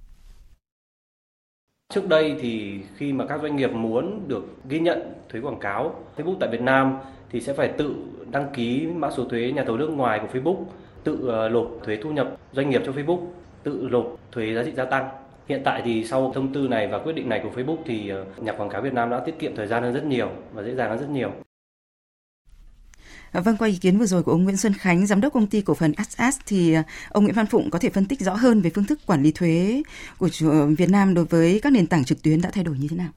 Trước 1.93 2.09
đây 2.09 2.37
thì 2.41 2.81
khi 2.97 3.13
mà 3.13 3.27
các 3.27 3.41
doanh 3.43 3.57
nghiệp 3.57 3.73
muốn 3.73 4.29
được 4.29 4.45
ghi 4.69 4.81
nhận 4.81 5.13
thuế 5.29 5.41
quảng 5.41 5.59
cáo 5.59 5.95
Facebook 6.17 6.37
tại 6.41 6.49
Việt 6.53 6.61
Nam 6.61 6.99
thì 7.31 7.41
sẽ 7.41 7.53
phải 7.53 7.69
tự 7.69 7.95
đăng 8.31 8.47
ký 8.55 8.87
mã 8.87 9.11
số 9.11 9.25
thuế 9.25 9.53
nhà 9.53 9.65
thầu 9.65 9.77
nước 9.77 9.91
ngoài 9.91 10.21
của 10.21 10.39
Facebook, 10.39 10.65
tự 11.05 11.29
ờ, 11.29 11.49
nộp 11.49 11.71
thuế 11.85 11.99
thu 12.03 12.11
nhập 12.11 12.37
doanh 12.53 12.71
nghiệp 12.71 12.83
cho 12.87 12.93
Facebook, 12.93 13.27
tự 13.63 13.89
nộp 13.91 14.17
thuế 14.33 14.55
giá 14.55 14.63
trị 14.63 14.73
gia 14.73 14.85
tăng. 14.85 15.09
Hiện 15.49 15.61
tại 15.65 15.83
thì 15.85 16.05
sau 16.05 16.33
thông 16.35 16.53
tư 16.53 16.69
này 16.69 16.87
và 16.87 16.99
quyết 16.99 17.13
định 17.13 17.29
này 17.29 17.41
của 17.43 17.61
Facebook 17.61 17.79
thì 17.85 18.09
ờ, 18.09 18.25
nhà 18.37 18.53
quảng 18.53 18.69
cáo 18.69 18.83
Việt 18.83 18.93
Nam 18.93 19.11
đã 19.11 19.21
tiết 19.21 19.39
kiệm 19.39 19.57
thời 19.57 19.67
gian 19.67 19.83
hơn 19.83 19.95
rất 19.95 20.05
nhiều 20.05 20.29
và 20.53 20.63
dễ 20.63 20.75
dàng 20.75 20.91
hơn 20.91 20.99
rất 20.99 21.11
nhiều. 21.11 21.31
À, 23.33 23.41
vâng, 23.41 23.57
qua 23.57 23.69
ý 23.69 23.77
kiến 23.77 23.99
vừa 23.99 24.07
rồi 24.07 24.23
của 24.23 24.33
ông 24.33 24.45
Nguyễn 24.45 24.57
Xuân 24.57 24.75
Khánh, 24.75 25.07
giám 25.07 25.21
đốc 25.21 25.33
công 25.33 25.47
ty 25.47 25.61
cổ 25.61 25.75
phần 25.75 25.93
ASAS 25.93 26.37
thì 26.47 26.73
à, 26.73 26.83
ông 27.09 27.25
Nguyễn 27.25 27.35
Văn 27.35 27.47
Phụng 27.47 27.71
có 27.71 27.79
thể 27.79 27.91
phân 27.91 28.07
tích 28.07 28.21
rõ 28.21 28.35
hơn 28.35 28.63
về 28.63 28.71
phương 28.75 28.85
thức 28.85 29.01
quản 29.07 29.23
lý 29.23 29.33
thuế 29.33 29.83
của 30.19 30.29
Việt 30.79 30.91
Nam 30.91 31.15
đối 31.15 31.25
với 31.25 31.61
các 31.63 31.73
nền 31.73 31.87
tảng 31.87 32.05
trực 32.05 32.23
tuyến 32.23 32.41
đã 32.41 32.51
thay 32.53 32.65
đổi 32.65 32.79
như 32.79 32.89
thế 32.91 32.97
nào? 32.97 33.11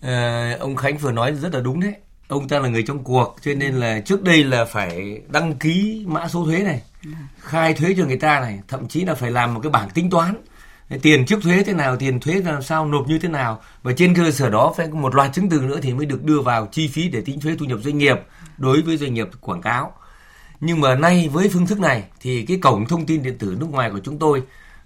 À, 0.00 0.56
ông 0.60 0.76
Khánh 0.76 0.98
vừa 0.98 1.12
nói 1.12 1.34
rất 1.34 1.54
là 1.54 1.60
đúng 1.60 1.80
đấy. 1.80 1.94
Ông 2.28 2.48
ta 2.48 2.58
là 2.58 2.68
người 2.68 2.82
trong 2.82 3.04
cuộc 3.04 3.36
cho 3.40 3.54
nên 3.54 3.74
là 3.74 4.00
trước 4.00 4.22
đây 4.22 4.44
là 4.44 4.64
phải 4.64 5.20
đăng 5.28 5.56
ký 5.56 6.04
mã 6.06 6.28
số 6.28 6.44
thuế 6.44 6.62
này, 6.62 6.82
khai 7.40 7.74
thuế 7.74 7.94
cho 7.98 8.06
người 8.06 8.16
ta 8.16 8.40
này, 8.40 8.60
thậm 8.68 8.88
chí 8.88 9.04
là 9.04 9.14
phải 9.14 9.30
làm 9.30 9.54
một 9.54 9.60
cái 9.62 9.70
bảng 9.70 9.90
tính 9.90 10.10
toán 10.10 10.34
tiền 10.98 11.26
trước 11.26 11.42
thuế 11.42 11.62
thế 11.62 11.72
nào 11.72 11.96
tiền 11.96 12.20
thuế 12.20 12.34
làm 12.34 12.62
sao 12.62 12.86
nộp 12.86 13.08
như 13.08 13.18
thế 13.18 13.28
nào? 13.28 13.60
Và 13.82 13.92
trên 13.96 14.14
cơ 14.14 14.30
sở 14.30 14.50
đó 14.50 14.74
phải 14.76 14.88
một 14.88 15.14
loạt 15.14 15.32
chứng 15.32 15.48
từ 15.48 15.60
nữa 15.60 15.78
thì 15.82 15.94
mới 15.94 16.06
được 16.06 16.24
đưa 16.24 16.40
vào 16.40 16.68
chi 16.72 16.88
phí 16.88 17.08
để 17.08 17.20
tính 17.20 17.40
thuế 17.40 17.56
thu 17.58 17.66
nhập 17.66 17.78
doanh 17.82 17.98
nghiệp 17.98 18.16
đối 18.58 18.82
với 18.82 18.96
doanh 18.96 19.14
nghiệp 19.14 19.28
quảng 19.40 19.60
cáo. 19.60 19.92
Nhưng 20.60 20.80
mà 20.80 20.94
nay 20.94 21.28
với 21.32 21.48
phương 21.48 21.66
thức 21.66 21.80
này 21.80 22.04
thì 22.20 22.44
cái 22.46 22.56
cổng 22.56 22.86
thông 22.86 23.06
tin 23.06 23.22
điện 23.22 23.38
tử 23.38 23.56
nước 23.60 23.66
ngoài 23.70 23.90
của 23.90 24.00
chúng 24.04 24.18
tôi 24.18 24.42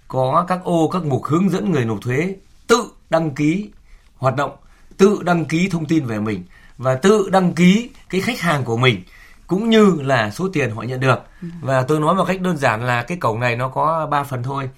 có 0.07 0.45
các 0.47 0.59
ô 0.63 0.89
các 0.93 1.03
mục 1.03 1.23
hướng 1.25 1.49
dẫn 1.49 1.71
người 1.71 1.85
nộp 1.85 2.01
thuế 2.01 2.35
tự 2.67 2.85
đăng 3.09 3.31
ký 3.31 3.69
hoạt 4.17 4.35
động 4.35 4.55
tự 4.97 5.19
đăng 5.23 5.45
ký 5.45 5.69
thông 5.69 5.85
tin 5.85 6.05
về 6.05 6.19
mình 6.19 6.43
và 6.77 6.95
tự 6.95 7.29
đăng 7.31 7.53
ký 7.53 7.89
cái 8.09 8.21
khách 8.21 8.39
hàng 8.39 8.63
của 8.63 8.77
mình 8.77 9.01
cũng 9.47 9.69
như 9.69 9.97
là 10.01 10.31
số 10.31 10.49
tiền 10.53 10.71
họ 10.71 10.83
nhận 10.83 10.99
được. 10.99 11.19
Và 11.61 11.83
tôi 11.83 11.99
nói 11.99 12.15
một 12.15 12.25
cách 12.25 12.41
đơn 12.41 12.57
giản 12.57 12.83
là 12.83 13.03
cái 13.03 13.17
cổng 13.17 13.39
này 13.39 13.55
nó 13.55 13.69
có 13.69 14.07
3 14.11 14.23
phần 14.23 14.43
thôi 14.43 14.69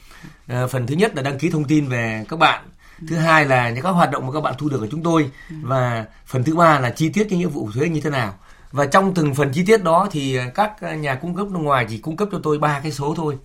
phần 0.47 0.87
thứ 0.87 0.95
nhất 0.95 1.15
là 1.15 1.21
đăng 1.21 1.39
ký 1.39 1.49
thông 1.49 1.63
tin 1.63 1.87
về 1.87 2.25
các 2.29 2.39
bạn. 2.39 2.63
Thứ 3.09 3.15
hai 3.15 3.45
là 3.45 3.69
những 3.69 3.83
các 3.83 3.89
hoạt 3.89 4.11
động 4.11 4.27
mà 4.27 4.33
các 4.33 4.41
bạn 4.41 4.53
thu 4.57 4.69
được 4.69 4.81
ở 4.81 4.87
chúng 4.91 5.03
tôi. 5.03 5.29
Và 5.61 6.05
phần 6.25 6.43
thứ 6.43 6.55
ba 6.55 6.79
là 6.79 6.89
chi 6.89 7.09
tiết 7.09 7.27
cái 7.29 7.39
nghĩa 7.39 7.47
vụ 7.47 7.69
thuế 7.73 7.89
như 7.89 8.01
thế 8.01 8.09
nào. 8.09 8.33
Và 8.71 8.85
trong 8.85 9.13
từng 9.13 9.35
phần 9.35 9.51
chi 9.53 9.63
tiết 9.65 9.83
đó 9.83 10.07
thì 10.11 10.39
các 10.55 10.81
nhà 10.81 11.15
cung 11.15 11.35
cấp 11.35 11.47
nước 11.47 11.59
ngoài 11.59 11.85
chỉ 11.89 11.97
cung 11.97 12.17
cấp 12.17 12.29
cho 12.31 12.39
tôi 12.43 12.59
ba 12.59 12.79
cái 12.79 12.91
số 12.91 13.13
thôi. 13.17 13.37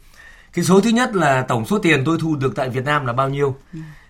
Cái 0.53 0.65
số 0.65 0.81
thứ 0.81 0.91
nhất 0.91 1.15
là 1.15 1.43
tổng 1.43 1.67
số 1.67 1.79
tiền 1.79 2.03
tôi 2.05 2.19
thu 2.21 2.37
được 2.37 2.53
tại 2.57 2.69
Việt 2.69 2.85
Nam 2.85 3.07
là 3.07 3.13
bao 3.13 3.29
nhiêu. 3.29 3.57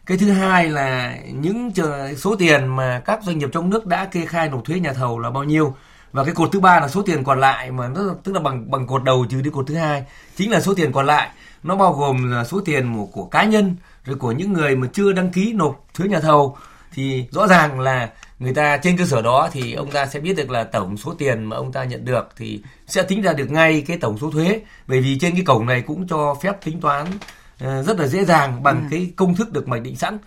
Cái 0.07 0.19
thứ 0.19 0.31
hai 0.31 0.69
là 0.69 1.17
những 1.33 1.71
số 2.17 2.37
tiền 2.37 2.67
mà 2.67 3.03
các 3.05 3.23
doanh 3.23 3.39
nghiệp 3.39 3.49
trong 3.53 3.71
nước 3.71 3.87
đã 3.87 4.05
kê 4.05 4.27
khai 4.27 4.49
nộp 4.49 4.65
thuế 4.65 4.81
nhà 4.81 4.93
thầu 4.93 5.19
là 5.19 5.31
bao 5.31 5.45
nhiêu 5.45 5.77
và 6.13 6.25
cái 6.25 6.35
cột 6.35 6.53
thứ 6.53 6.61
ba 6.61 6.81
là 6.81 6.89
số 6.89 7.03
tiền 7.03 7.25
còn 7.25 7.41
lại 7.41 7.71
mà 7.71 7.89
nó 7.89 8.01
tức 8.25 8.33
là 8.33 8.41
bằng 8.41 8.71
bằng 8.71 8.87
cột 8.87 9.05
đầu 9.05 9.27
trừ 9.31 9.41
đi 9.41 9.51
cột 9.51 9.67
thứ 9.67 9.75
hai. 9.75 10.05
Chính 10.37 10.51
là 10.51 10.61
số 10.61 10.75
tiền 10.75 10.93
còn 10.93 11.07
lại. 11.07 11.29
Nó 11.63 11.77
bao 11.77 11.93
gồm 11.93 12.33
là 12.33 12.45
số 12.45 12.61
tiền 12.65 12.95
của, 12.97 13.07
của 13.07 13.25
cá 13.25 13.45
nhân 13.45 13.77
rồi 14.05 14.17
của 14.17 14.33
những 14.33 14.53
người 14.53 14.77
mà 14.77 14.87
chưa 14.93 15.13
đăng 15.13 15.31
ký 15.31 15.53
nộp 15.53 15.85
thuế 15.95 16.09
nhà 16.09 16.21
thầu. 16.21 16.57
Thì 16.95 17.25
rõ 17.31 17.47
ràng 17.47 17.81
là 17.81 18.11
người 18.39 18.55
ta 18.55 18.77
trên 18.77 18.97
cơ 18.97 19.07
sở 19.07 19.23
đó 19.23 19.49
thì 19.53 19.73
ông 19.73 19.91
ta 19.91 20.07
sẽ 20.07 20.21
biết 20.21 20.37
được 20.37 20.51
là 20.51 20.65
tổng 20.65 20.97
số 20.97 21.15
tiền 21.19 21.45
mà 21.45 21.57
ông 21.57 21.73
ta 21.73 21.85
nhận 21.85 22.05
được 22.05 22.29
thì 22.37 22.63
sẽ 22.87 23.03
tính 23.03 23.23
ra 23.23 23.33
được 23.33 23.51
ngay 23.51 23.85
cái 23.87 23.99
tổng 23.99 24.19
số 24.19 24.31
thuế. 24.31 24.61
Bởi 24.87 25.01
vì 25.01 25.19
trên 25.19 25.33
cái 25.35 25.45
cổng 25.45 25.67
này 25.67 25.81
cũng 25.81 26.07
cho 26.09 26.35
phép 26.43 26.65
tính 26.65 26.81
toán 26.81 27.07
uh, 27.07 27.87
rất 27.87 28.01
là 28.01 28.07
dễ 28.07 28.25
dàng 28.25 28.63
bằng 28.63 28.83
ừ. 28.83 28.87
cái 28.91 29.13
công 29.17 29.35
thức 29.35 29.53
được 29.53 29.69
mạch 29.69 29.83
định 29.83 29.97
sẵn. 29.97 30.19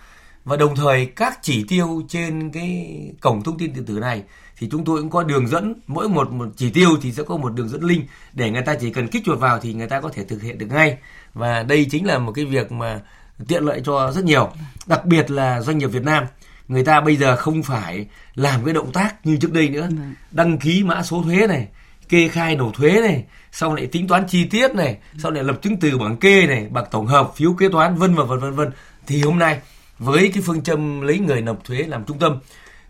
Và 0.45 0.55
đồng 0.55 0.75
thời 0.75 1.05
các 1.05 1.39
chỉ 1.41 1.65
tiêu 1.67 2.01
trên 2.09 2.51
cái 2.51 2.97
cổng 3.21 3.43
thông 3.43 3.57
tin 3.57 3.73
điện 3.73 3.85
tử 3.85 3.99
này 3.99 4.23
thì 4.57 4.67
chúng 4.71 4.85
tôi 4.85 5.01
cũng 5.01 5.09
có 5.09 5.23
đường 5.23 5.47
dẫn 5.47 5.73
mỗi 5.87 6.09
một, 6.09 6.31
một 6.31 6.47
chỉ 6.55 6.69
tiêu 6.69 6.89
thì 7.01 7.11
sẽ 7.11 7.23
có 7.23 7.37
một 7.37 7.53
đường 7.53 7.69
dẫn 7.69 7.83
link 7.83 8.05
để 8.33 8.51
người 8.51 8.61
ta 8.61 8.75
chỉ 8.75 8.89
cần 8.89 9.07
kích 9.07 9.23
chuột 9.25 9.39
vào 9.39 9.59
thì 9.59 9.73
người 9.73 9.87
ta 9.87 10.01
có 10.01 10.09
thể 10.09 10.23
thực 10.23 10.41
hiện 10.41 10.57
được 10.57 10.67
ngay. 10.69 10.97
Và 11.33 11.63
đây 11.63 11.87
chính 11.91 12.05
là 12.05 12.17
một 12.17 12.31
cái 12.31 12.45
việc 12.45 12.71
mà 12.71 13.01
tiện 13.47 13.63
lợi 13.63 13.81
cho 13.85 14.11
rất 14.11 14.23
nhiều 14.23 14.49
đặc 14.85 15.05
biệt 15.05 15.31
là 15.31 15.61
doanh 15.61 15.77
nghiệp 15.77 15.87
Việt 15.87 16.03
Nam. 16.03 16.23
Người 16.67 16.85
ta 16.85 17.01
bây 17.01 17.15
giờ 17.15 17.35
không 17.35 17.63
phải 17.63 18.07
làm 18.35 18.65
cái 18.65 18.73
động 18.73 18.91
tác 18.91 19.25
như 19.25 19.37
trước 19.37 19.53
đây 19.53 19.69
nữa. 19.69 19.81
Vâng. 19.81 20.13
đăng 20.31 20.57
ký 20.57 20.83
mã 20.83 21.03
số 21.03 21.23
thuế 21.23 21.47
này 21.47 21.67
kê 22.09 22.27
khai 22.27 22.55
nộp 22.55 22.73
thuế 22.73 23.01
này 23.01 23.23
sau 23.51 23.75
lại 23.75 23.87
tính 23.87 24.07
toán 24.07 24.27
chi 24.27 24.45
tiết 24.45 24.75
này 24.75 24.97
sau 25.17 25.31
lại 25.31 25.43
lập 25.43 25.61
chứng 25.61 25.77
từ 25.79 25.97
bảng 25.97 26.17
kê 26.17 26.47
này 26.47 26.67
bảng 26.71 26.85
tổng 26.91 27.07
hợp 27.07 27.31
phiếu 27.35 27.53
kế 27.53 27.69
toán 27.69 27.95
vân 27.95 28.15
vân 28.15 28.39
vân 28.39 28.53
vân 28.53 28.71
thì 29.07 29.21
hôm 29.21 29.39
nay 29.39 29.59
với 29.99 30.31
cái 30.33 30.43
phương 30.45 30.63
châm 30.63 31.01
lấy 31.01 31.19
người 31.19 31.41
nộp 31.41 31.63
thuế 31.63 31.77
làm 31.77 32.03
trung 32.05 32.19
tâm 32.19 32.39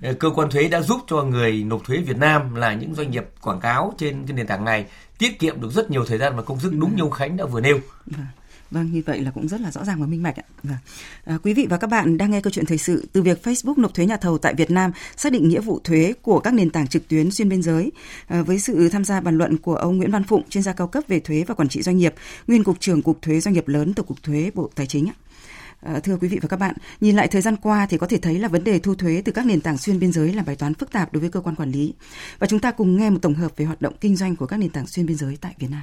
Ờ, 0.01 0.13
cơ 0.13 0.29
quan 0.29 0.49
thuế 0.49 0.67
đã 0.67 0.81
giúp 0.81 1.01
cho 1.07 1.23
người 1.23 1.63
nộp 1.63 1.83
thuế 1.83 1.97
Việt 1.97 2.17
Nam 2.17 2.55
là 2.55 2.73
những 2.73 2.95
doanh 2.95 3.11
nghiệp 3.11 3.25
quảng 3.41 3.59
cáo 3.59 3.93
trên 3.97 4.27
cái 4.27 4.37
nền 4.37 4.47
tảng 4.47 4.65
này 4.65 4.85
tiết 5.17 5.39
kiệm 5.39 5.61
được 5.61 5.71
rất 5.71 5.91
nhiều 5.91 6.05
thời 6.05 6.17
gian 6.17 6.35
và 6.35 6.41
công 6.41 6.59
sức 6.59 6.73
đúng 6.79 6.95
như 6.95 7.01
ông 7.01 7.11
Khánh 7.11 7.37
đã 7.37 7.45
vừa 7.45 7.61
nêu. 7.61 7.79
Vâng. 8.05 8.25
vâng 8.71 8.91
như 8.91 9.01
vậy 9.05 9.21
là 9.21 9.31
cũng 9.31 9.47
rất 9.47 9.61
là 9.61 9.71
rõ 9.71 9.83
ràng 9.85 10.01
và 10.01 10.07
minh 10.07 10.23
bạch 10.23 10.39
ạ. 10.39 10.43
Vâng. 10.63 10.77
À, 11.25 11.37
quý 11.43 11.53
vị 11.53 11.67
và 11.69 11.77
các 11.77 11.87
bạn 11.87 12.17
đang 12.17 12.31
nghe 12.31 12.41
câu 12.41 12.51
chuyện 12.51 12.65
thời 12.65 12.77
sự 12.77 13.07
từ 13.13 13.21
việc 13.21 13.47
Facebook 13.47 13.73
nộp 13.77 13.93
thuế 13.93 14.05
nhà 14.05 14.17
thầu 14.17 14.37
tại 14.37 14.53
Việt 14.53 14.71
Nam 14.71 14.91
xác 15.17 15.31
định 15.31 15.49
nghĩa 15.49 15.61
vụ 15.61 15.79
thuế 15.83 16.13
của 16.21 16.39
các 16.39 16.53
nền 16.53 16.69
tảng 16.69 16.87
trực 16.87 17.07
tuyến 17.07 17.31
xuyên 17.31 17.49
biên 17.49 17.61
giới 17.61 17.91
à, 18.27 18.41
với 18.41 18.59
sự 18.59 18.89
tham 18.89 19.05
gia 19.05 19.21
bàn 19.21 19.37
luận 19.37 19.57
của 19.57 19.75
ông 19.75 19.97
Nguyễn 19.97 20.11
Văn 20.11 20.23
Phụng, 20.23 20.49
chuyên 20.49 20.63
gia 20.63 20.73
cao 20.73 20.87
cấp 20.87 21.03
về 21.07 21.19
thuế 21.19 21.43
và 21.47 21.55
quản 21.55 21.69
trị 21.69 21.81
doanh 21.81 21.97
nghiệp, 21.97 22.13
nguyên 22.47 22.63
cục 22.63 22.79
trưởng 22.79 23.01
cục 23.01 23.21
thuế 23.21 23.39
doanh 23.39 23.53
nghiệp 23.53 23.67
lớn 23.67 23.93
tổng 23.93 24.05
cục 24.05 24.23
thuế 24.23 24.51
Bộ 24.53 24.69
Tài 24.75 24.87
chính 24.87 25.09
ạ. 25.09 25.15
Ờ, 25.85 25.99
thưa 25.99 26.17
quý 26.21 26.27
vị 26.27 26.39
và 26.41 26.47
các 26.47 26.59
bạn, 26.59 26.75
nhìn 27.01 27.15
lại 27.15 27.27
thời 27.27 27.41
gian 27.41 27.55
qua 27.55 27.87
thì 27.89 27.97
có 27.97 28.07
thể 28.07 28.17
thấy 28.17 28.39
là 28.39 28.47
vấn 28.47 28.63
đề 28.63 28.79
thu 28.79 28.95
thuế 28.95 29.21
từ 29.25 29.31
các 29.31 29.45
nền 29.45 29.61
tảng 29.61 29.77
xuyên 29.77 29.99
biên 29.99 30.11
giới 30.11 30.33
là 30.33 30.43
bài 30.43 30.55
toán 30.55 30.73
phức 30.73 30.91
tạp 30.91 31.13
đối 31.13 31.21
với 31.21 31.29
cơ 31.29 31.41
quan 31.41 31.55
quản 31.55 31.71
lý. 31.71 31.93
Và 32.39 32.47
chúng 32.47 32.59
ta 32.59 32.71
cùng 32.71 32.97
nghe 32.97 33.09
một 33.09 33.19
tổng 33.21 33.33
hợp 33.33 33.51
về 33.57 33.65
hoạt 33.65 33.81
động 33.81 33.93
kinh 34.01 34.15
doanh 34.15 34.35
của 34.35 34.45
các 34.45 34.57
nền 34.57 34.69
tảng 34.69 34.87
xuyên 34.87 35.05
biên 35.05 35.17
giới 35.17 35.37
tại 35.41 35.55
Việt 35.59 35.67
Nam. 35.71 35.81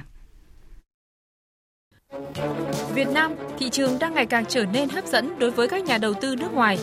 Việt 2.95 3.07
Nam, 3.07 3.35
thị 3.59 3.69
trường 3.69 3.99
đang 3.99 4.13
ngày 4.13 4.25
càng 4.25 4.45
trở 4.49 4.65
nên 4.65 4.89
hấp 4.89 5.07
dẫn 5.07 5.39
đối 5.39 5.51
với 5.51 5.67
các 5.67 5.83
nhà 5.83 5.97
đầu 5.97 6.13
tư 6.13 6.35
nước 6.35 6.53
ngoài. 6.53 6.79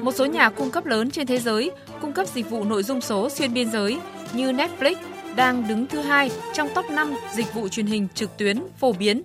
Một 0.00 0.14
số 0.14 0.26
nhà 0.26 0.50
cung 0.50 0.70
cấp 0.70 0.86
lớn 0.86 1.10
trên 1.10 1.26
thế 1.26 1.38
giới 1.38 1.70
cung 2.00 2.12
cấp 2.12 2.26
dịch 2.34 2.50
vụ 2.50 2.64
nội 2.64 2.82
dung 2.82 3.00
số 3.00 3.30
xuyên 3.30 3.54
biên 3.54 3.70
giới 3.70 4.00
như 4.34 4.52
Netflix 4.52 4.94
đang 5.36 5.68
đứng 5.68 5.86
thứ 5.86 6.00
hai 6.00 6.30
trong 6.54 6.68
top 6.74 6.90
5 6.90 7.14
dịch 7.34 7.54
vụ 7.54 7.68
truyền 7.68 7.86
hình 7.86 8.08
trực 8.14 8.36
tuyến 8.36 8.62
phổ 8.78 8.92
biến, 8.92 9.22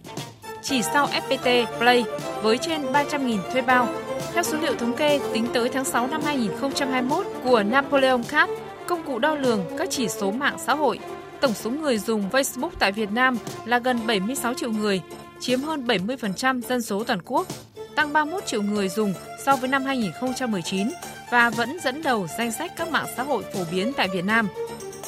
chỉ 0.70 0.82
sau 0.82 1.08
FPT 1.08 1.66
Play 1.78 2.06
với 2.42 2.58
trên 2.58 2.82
300.000 2.82 3.38
thuê 3.52 3.62
bao. 3.62 3.88
Theo 4.34 4.44
số 4.44 4.58
liệu 4.62 4.76
thống 4.76 4.94
kê 4.94 5.20
tính 5.34 5.48
tới 5.54 5.70
tháng 5.70 5.86
6 5.86 6.08
năm 6.08 6.22
2021 6.26 7.26
của 7.44 7.64
Napoleon 7.64 8.24
Cap, 8.30 8.50
công 8.88 9.04
cụ 9.04 9.20
đo 9.20 9.36
lường 9.36 9.66
các 9.78 9.88
chỉ 9.92 10.08
số 10.08 10.32
mạng 10.32 10.58
xã 10.66 10.76
hội, 10.76 11.00
tổng 11.42 11.54
số 11.54 11.70
người 11.70 11.98
dùng 11.98 12.30
Facebook 12.32 12.70
tại 12.80 12.92
Việt 12.92 13.12
Nam 13.12 13.38
là 13.66 13.80
gần 13.80 14.08
76 14.08 14.54
triệu 14.54 14.72
người, 14.72 15.02
chiếm 15.40 15.62
hơn 15.62 15.88
70% 15.88 16.62
dân 16.62 16.82
số 16.82 17.04
toàn 17.04 17.20
quốc, 17.26 17.48
tăng 17.96 18.14
31 18.14 18.46
triệu 18.46 18.62
người 18.62 18.90
dùng 18.90 19.14
so 19.46 19.56
với 19.56 19.70
năm 19.70 19.84
2019 19.84 20.88
và 21.32 21.50
vẫn 21.50 21.78
dẫn 21.84 22.04
đầu 22.04 22.28
danh 22.38 22.52
sách 22.52 22.72
các 22.78 22.92
mạng 22.92 23.08
xã 23.18 23.24
hội 23.24 23.44
phổ 23.54 23.60
biến 23.72 23.94
tại 23.94 24.08
Việt 24.14 24.26
Nam. 24.26 24.48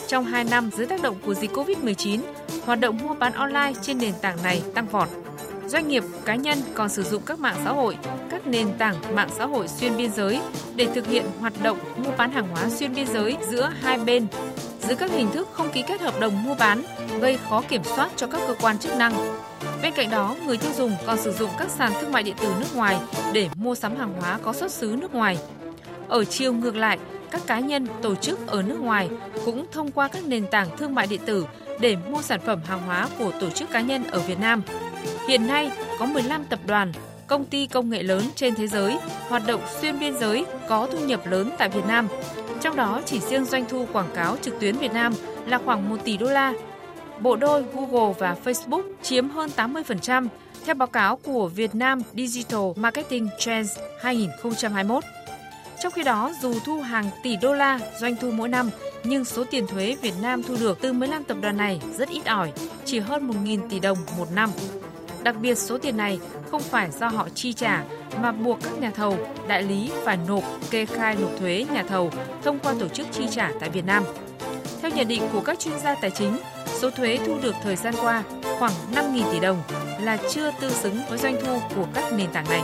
Trong 0.08 0.26
2 0.26 0.44
năm 0.44 0.70
dưới 0.78 0.88
tác 0.88 1.02
động 1.02 1.16
của 1.26 1.34
dịch 1.34 1.52
Covid-19, 1.52 2.20
hoạt 2.66 2.80
động 2.80 2.98
mua 3.04 3.14
bán 3.14 3.34
online 3.34 3.74
trên 3.82 3.98
nền 3.98 4.14
tảng 4.22 4.44
này 4.44 4.62
tăng 4.76 4.88
vọt. 4.88 5.10
Doanh 5.72 5.88
nghiệp, 5.88 6.04
cá 6.26 6.36
nhân 6.36 6.58
còn 6.74 6.90
sử 6.90 7.04
dụng 7.04 7.22
các 7.26 7.40
mạng 7.40 7.56
xã 7.64 7.72
hội, 7.72 7.98
các 8.30 8.48
nền 8.48 8.68
tảng 8.78 9.16
mạng 9.16 9.30
xã 9.38 9.46
hội 9.46 9.68
xuyên 9.68 9.98
biên 9.98 10.12
giới 10.12 10.42
để 10.76 10.88
thực 10.96 11.08
hiện 11.08 11.26
hoạt 11.40 11.54
động 11.64 11.78
mua 11.98 12.12
bán 12.18 12.32
hàng 12.32 12.48
hóa 12.48 12.70
xuyên 12.70 12.96
biên 12.96 13.08
giới 13.08 13.38
giữa 13.50 13.72
hai 13.82 13.98
bên 13.98 14.28
dưới 14.88 14.96
các 14.96 15.12
hình 15.12 15.32
thức 15.32 15.48
không 15.52 15.72
ký 15.72 15.84
kết 15.88 16.02
hợp 16.02 16.20
đồng 16.20 16.44
mua 16.44 16.56
bán, 16.56 16.84
gây 17.22 17.40
khó 17.50 17.62
kiểm 17.62 17.82
soát 17.84 18.12
cho 18.16 18.28
các 18.28 18.42
cơ 18.48 18.56
quan 18.62 18.80
chức 18.80 18.98
năng. 18.98 19.14
Bên 19.82 19.94
cạnh 19.94 20.10
đó, 20.10 20.36
người 20.46 20.58
tiêu 20.58 20.72
dùng 20.78 20.96
còn 21.06 21.18
sử 21.18 21.32
dụng 21.32 21.50
các 21.58 21.70
sàn 21.70 21.92
thương 22.02 22.12
mại 22.12 22.24
điện 22.24 22.36
tử 22.42 22.54
nước 22.60 22.76
ngoài 22.76 22.98
để 23.34 23.50
mua 23.56 23.76
sắm 23.76 23.96
hàng 23.96 24.14
hóa 24.22 24.40
có 24.44 24.54
xuất 24.54 24.72
xứ 24.72 24.96
nước 25.02 25.14
ngoài. 25.14 25.38
Ở 26.08 26.24
chiều 26.24 26.54
ngược 26.54 26.76
lại, 26.76 27.00
các 27.32 27.42
cá 27.48 27.60
nhân, 27.60 27.88
tổ 28.02 28.16
chức 28.16 28.48
ở 28.48 28.62
nước 28.62 28.80
ngoài 28.80 29.10
cũng 29.46 29.66
thông 29.72 29.92
qua 29.92 30.08
các 30.08 30.24
nền 30.26 30.48
tảng 30.48 30.78
thương 30.78 30.96
mại 30.96 31.08
điện 31.08 31.22
tử 31.26 31.46
để 31.80 31.96
mua 32.10 32.22
sản 32.22 32.40
phẩm 32.46 32.60
hàng 32.66 32.82
hóa 32.86 33.08
của 33.20 33.32
tổ 33.40 33.50
chức 33.50 33.72
cá 33.72 33.82
nhân 33.82 34.04
ở 34.04 34.20
Việt 34.20 34.40
Nam. 34.40 34.62
Hiện 35.28 35.48
nay, 35.48 35.72
có 36.00 36.06
15 36.06 36.46
tập 36.46 36.60
đoàn, 36.68 36.92
công 37.28 37.46
ty 37.46 37.68
công 37.68 37.90
nghệ 37.90 38.04
lớn 38.04 38.24
trên 38.36 38.56
thế 38.56 38.68
giới 38.68 38.98
hoạt 39.30 39.44
động 39.48 39.62
xuyên 39.82 40.00
biên 40.00 40.18
giới 40.18 40.46
có 40.68 40.88
thu 40.92 41.00
nhập 41.00 41.28
lớn 41.28 41.52
tại 41.58 41.70
Việt 41.70 41.86
Nam. 41.88 42.08
Trong 42.62 42.76
đó 42.76 43.02
chỉ 43.06 43.20
riêng 43.20 43.46
doanh 43.46 43.66
thu 43.70 43.86
quảng 43.94 44.10
cáo 44.16 44.38
trực 44.42 44.60
tuyến 44.60 44.76
Việt 44.78 44.94
Nam 44.94 45.14
là 45.46 45.60
khoảng 45.66 45.90
1 45.90 45.98
tỷ 46.04 46.18
đô 46.18 46.26
la 46.26 46.54
bộ 47.20 47.36
đôi 47.36 47.66
Google 47.74 48.14
và 48.20 48.36
Facebook 48.46 48.84
chiếm 49.02 49.30
hơn 49.30 49.50
80% 49.56 50.28
theo 50.66 50.76
báo 50.76 50.88
cáo 50.88 51.16
của 51.16 51.48
Việt 51.48 51.76
Nam 51.76 52.02
Digital 52.14 52.62
Marketing 52.76 53.30
Trends 53.40 53.72
2021. 54.02 55.04
Trong 55.84 55.92
khi 55.92 56.04
đó, 56.04 56.34
dù 56.42 56.54
thu 56.66 56.82
hàng 56.82 57.10
tỷ 57.24 57.36
đô 57.36 57.54
la 57.54 57.80
doanh 58.00 58.16
thu 58.16 58.32
mỗi 58.32 58.50
năm, 58.50 58.70
nhưng 59.04 59.26
số 59.26 59.44
tiền 59.44 59.68
thuế 59.68 59.96
Việt 60.02 60.14
Nam 60.22 60.44
thu 60.44 60.56
được 60.60 60.78
từ 60.82 60.94
15 60.94 61.24
tập 61.24 61.38
đoàn 61.42 61.58
này 61.58 61.82
rất 61.98 62.10
ít 62.10 62.26
ỏi, 62.26 62.52
chỉ 62.86 63.00
hơn 63.00 63.28
1.000 63.28 63.70
tỷ 63.70 63.80
đồng 63.80 63.98
một 64.18 64.28
năm. 64.36 64.50
Đặc 65.24 65.36
biệt 65.42 65.56
số 65.56 65.78
tiền 65.78 65.98
này 65.98 66.20
không 66.52 66.62
phải 66.62 66.90
do 67.00 67.08
họ 67.08 67.28
chi 67.36 67.54
trả 67.54 67.84
mà 68.22 68.32
buộc 68.32 68.60
các 68.64 68.80
nhà 68.80 68.92
thầu, 68.92 69.18
đại 69.48 69.64
lý 69.64 69.92
phải 70.06 70.18
nộp 70.28 70.44
kê 70.72 70.86
khai 70.86 71.16
nộp 71.16 71.30
thuế 71.40 71.66
nhà 71.74 71.84
thầu 71.84 72.12
thông 72.44 72.60
qua 72.60 72.74
tổ 72.80 72.88
chức 72.88 73.08
chi 73.12 73.24
trả 73.32 73.52
tại 73.60 73.70
Việt 73.70 73.86
Nam. 73.86 74.04
Theo 74.82 74.92
nhận 74.92 75.08
định 75.08 75.24
của 75.34 75.42
các 75.42 75.60
chuyên 75.60 75.80
gia 75.80 75.96
tài 75.96 76.12
chính, 76.12 76.38
số 76.66 76.90
thuế 76.90 77.20
thu 77.26 77.38
được 77.42 77.56
thời 77.64 77.76
gian 77.76 77.94
qua 78.02 78.24
khoảng 78.60 78.74
5.000 78.94 79.32
tỷ 79.32 79.40
đồng 79.40 79.62
là 80.02 80.18
chưa 80.30 80.52
tương 80.62 80.72
xứng 80.72 80.98
với 81.10 81.18
doanh 81.18 81.36
thu 81.46 81.60
của 81.76 81.86
các 81.94 82.14
nền 82.14 82.28
tảng 82.34 82.50
này. 82.50 82.62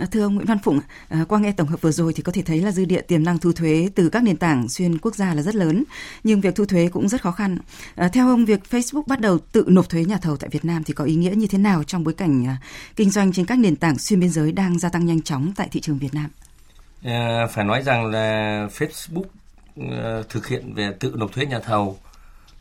À, 0.00 0.06
thưa 0.10 0.22
ông 0.22 0.34
Nguyễn 0.34 0.46
Văn 0.46 0.58
Phụng, 0.58 0.80
à, 1.08 1.24
qua 1.28 1.38
nghe 1.38 1.52
tổng 1.52 1.68
hợp 1.68 1.80
vừa 1.80 1.90
rồi 1.90 2.12
thì 2.12 2.22
có 2.22 2.32
thể 2.32 2.42
thấy 2.42 2.60
là 2.60 2.70
dư 2.70 2.84
địa 2.84 3.00
tiềm 3.00 3.24
năng 3.24 3.38
thu 3.38 3.52
thuế 3.52 3.88
từ 3.94 4.08
các 4.08 4.22
nền 4.22 4.36
tảng 4.36 4.68
xuyên 4.68 4.98
quốc 4.98 5.14
gia 5.14 5.34
là 5.34 5.42
rất 5.42 5.54
lớn, 5.54 5.84
nhưng 6.24 6.40
việc 6.40 6.54
thu 6.54 6.64
thuế 6.64 6.88
cũng 6.92 7.08
rất 7.08 7.22
khó 7.22 7.30
khăn. 7.30 7.58
À, 7.94 8.08
theo 8.08 8.28
ông, 8.28 8.44
việc 8.44 8.60
Facebook 8.70 9.02
bắt 9.06 9.20
đầu 9.20 9.38
tự 9.38 9.64
nộp 9.68 9.88
thuế 9.88 10.04
nhà 10.04 10.16
thầu 10.16 10.36
tại 10.36 10.50
Việt 10.50 10.64
Nam 10.64 10.84
thì 10.84 10.94
có 10.94 11.04
ý 11.04 11.14
nghĩa 11.14 11.30
như 11.30 11.46
thế 11.46 11.58
nào 11.58 11.84
trong 11.84 12.04
bối 12.04 12.14
cảnh 12.14 12.56
kinh 12.96 13.10
doanh 13.10 13.32
trên 13.32 13.46
các 13.46 13.58
nền 13.58 13.76
tảng 13.76 13.98
xuyên 13.98 14.20
biên 14.20 14.30
giới 14.30 14.52
đang 14.52 14.78
gia 14.78 14.88
tăng 14.88 15.06
nhanh 15.06 15.22
chóng 15.22 15.52
tại 15.56 15.68
thị 15.72 15.80
trường 15.80 15.98
Việt 15.98 16.14
Nam? 16.14 16.30
À, 17.04 17.46
phải 17.50 17.64
nói 17.64 17.82
rằng 17.82 18.06
là 18.06 18.66
Facebook 18.78 19.24
thực 20.28 20.46
hiện 20.46 20.74
về 20.74 20.92
tự 21.00 21.12
nộp 21.16 21.32
thuế 21.32 21.46
nhà 21.46 21.58
thầu 21.58 21.98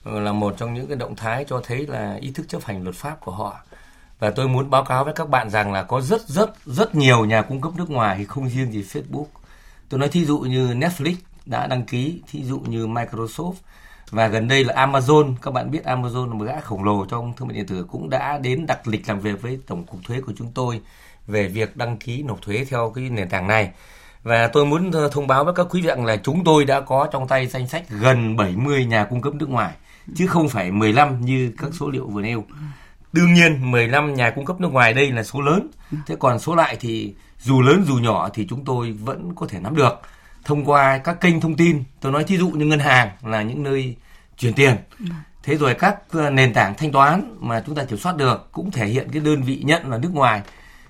là 0.06 0.32
một 0.32 0.56
trong 0.58 0.74
những 0.74 0.88
cái 0.88 0.98
động 0.98 1.16
thái 1.16 1.46
cho 1.50 1.62
thấy 1.66 1.88
là 1.88 2.18
ý 2.22 2.32
thức 2.32 2.50
chấp 2.50 2.66
hành 2.66 2.84
luật 2.84 2.96
pháp 2.96 3.20
của 3.20 3.32
họ 3.32 3.60
và 4.20 4.30
tôi 4.30 4.48
muốn 4.48 4.70
báo 4.70 4.84
cáo 4.84 5.04
với 5.04 5.14
các 5.14 5.30
bạn 5.30 5.50
rằng 5.50 5.74
là 5.74 5.84
có 5.84 6.02
rất 6.02 6.28
rất 6.28 6.66
rất 6.66 6.96
nhiều 6.96 7.26
nhà 7.26 7.42
cung 7.42 7.62
cấp 7.62 7.72
nước 7.78 7.90
ngoài 7.90 8.26
không 8.26 8.50
riêng 8.50 8.72
gì 8.72 8.84
Facebook. 8.84 9.26
Tôi 9.90 10.00
nói 10.00 10.10
thí 10.10 10.26
dụ 10.26 10.40
như 10.40 10.74
Netflix 10.74 11.16
đã 11.46 11.68
đăng 11.68 11.86
ký 11.86 12.22
thí 12.32 12.44
dụ 12.44 12.60
như 12.60 12.88
Microsoft. 12.88 13.54
Và 14.12 14.28
gần 14.28 14.48
đây 14.48 14.64
là 14.64 14.88
Amazon 14.88 15.34
các 15.42 15.52
bạn 15.52 15.72
biết 15.72 15.86
Amazon 15.86 16.28
là 16.28 16.34
một 16.34 16.46
gã 16.46 16.60
khổng 16.60 16.84
lồ 16.84 17.06
trong 17.06 17.34
thương 17.38 17.48
mại 17.48 17.58
điện 17.58 17.68
tử 17.68 17.86
cũng 17.92 18.10
đã 18.10 18.38
đến 18.38 18.66
đặt 18.66 18.88
lịch 18.88 19.08
làm 19.08 19.20
việc 19.20 19.42
với 19.42 19.60
tổng 19.68 19.84
cục 19.84 20.00
thuế 20.04 20.22
của 20.22 20.34
chúng 20.38 20.52
tôi 20.52 20.82
về 21.28 21.48
việc 21.48 21.78
đăng 21.78 21.98
ký 21.98 22.24
nộp 22.24 22.42
thuế 22.42 22.66
theo 22.70 22.92
cái 22.96 23.10
nền 23.10 23.30
tảng 23.30 23.48
này. 23.48 23.72
Và 24.24 24.48
tôi 24.48 24.66
muốn 24.66 24.92
ờ, 24.92 25.10
thông 25.10 25.28
báo 25.28 25.46
với 25.46 25.54
các 25.54 25.68
quý 25.70 25.82
vị 25.82 25.88
rằng 25.88 26.06
là 26.06 26.18
chúng 26.18 26.44
tôi 26.44 26.66
đã 26.66 26.82
có 26.82 27.08
trong 27.12 27.28
tay 27.28 27.48
danh 27.48 27.68
sách 27.68 27.90
gần 27.90 28.36
70 28.36 28.86
nhà 28.86 29.06
cung 29.06 29.22
cấp 29.22 29.34
nước 29.34 29.50
ngoài, 29.50 29.74
chứ 30.16 30.28
không 30.28 30.50
phải 30.50 30.72
15 30.72 31.22
như 31.22 31.54
các 31.58 31.70
số 31.74 31.90
liệu 31.90 32.08
vừa 32.08 32.22
nêu. 32.22 32.44
Đương 33.14 33.34
nhiên 33.34 33.72
15 33.72 34.14
nhà 34.14 34.30
cung 34.30 34.46
cấp 34.46 34.62
nước 34.62 34.72
ngoài 34.72 34.94
đây 34.94 35.12
là 35.12 35.24
số 35.24 35.42
lớn. 35.42 35.68
Thế 36.08 36.16
còn 36.20 36.40
số 36.40 36.56
lại 36.56 36.78
thì 36.80 37.14
dù 37.40 37.62
lớn 37.62 37.84
dù 37.88 37.96
nhỏ 37.96 38.30
thì 38.34 38.48
chúng 38.50 38.66
tôi 38.66 38.92
vẫn 38.92 39.36
có 39.36 39.48
thể 39.48 39.60
nắm 39.60 39.76
được 39.76 40.02
thông 40.44 40.66
qua 40.66 40.98
các 40.98 41.22
kênh 41.22 41.42
thông 41.42 41.56
tin. 41.56 41.84
Tôi 42.02 42.12
nói 42.12 42.24
thí 42.24 42.38
dụ 42.38 42.50
như 42.50 42.66
ngân 42.66 42.80
hàng 42.80 43.10
là 43.24 43.42
những 43.42 43.64
nơi 43.64 43.96
chuyển 44.38 44.54
tiền. 44.54 44.76
Thế 45.44 45.58
rồi 45.58 45.74
các 45.74 45.98
ờ, 46.12 46.30
nền 46.30 46.54
tảng 46.54 46.74
thanh 46.78 46.92
toán 46.92 47.36
mà 47.40 47.64
chúng 47.66 47.76
ta 47.76 47.84
kiểm 47.84 48.00
soát 48.00 48.18
được 48.18 48.50
cũng 48.52 48.72
thể 48.72 48.86
hiện 48.86 49.08
cái 49.12 49.22
đơn 49.22 49.44
vị 49.44 49.62
nhận 49.66 49.90
là 49.90 49.98
nước 49.98 50.14
ngoài. 50.14 50.42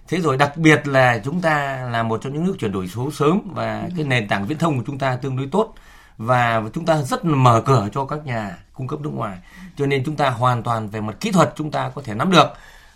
Thế 0.08 0.22
rồi 0.22 0.38
đặc 0.38 0.58
biệt 0.58 0.88
là 0.88 1.22
chúng 1.24 1.42
ta 1.42 1.88
là 1.92 2.04
một 2.04 2.22
trong 2.22 2.34
những 2.34 2.46
nước 2.46 2.56
chuyển 2.60 2.72
đổi 2.72 2.88
số 2.88 3.12
sớm 3.12 3.42
và 3.54 3.90
cái 3.96 4.06
nền 4.06 4.28
tảng 4.28 4.48
viễn 4.48 4.58
thông 4.58 4.78
của 4.78 4.84
chúng 4.88 4.98
ta 4.98 5.16
tương 5.16 5.38
đối 5.38 5.48
tốt 5.48 5.74
và 6.18 6.64
chúng 6.74 6.86
ta 6.86 7.02
rất 7.02 7.26
mở 7.26 7.62
cửa 7.66 7.88
cho 7.94 8.06
các 8.06 8.26
nhà 8.26 8.58
cung 8.80 8.88
cấp 8.88 9.02
nước 9.02 9.14
ngoài. 9.14 9.38
Cho 9.78 9.86
nên 9.86 10.04
chúng 10.06 10.16
ta 10.16 10.30
hoàn 10.30 10.64
toàn 10.64 10.90
về 10.90 11.02
mặt 11.02 11.16
kỹ 11.20 11.32
thuật 11.32 11.54
chúng 11.56 11.72
ta 11.72 11.90
có 11.90 12.02
thể 12.02 12.14
nắm 12.14 12.32
được. 12.32 12.48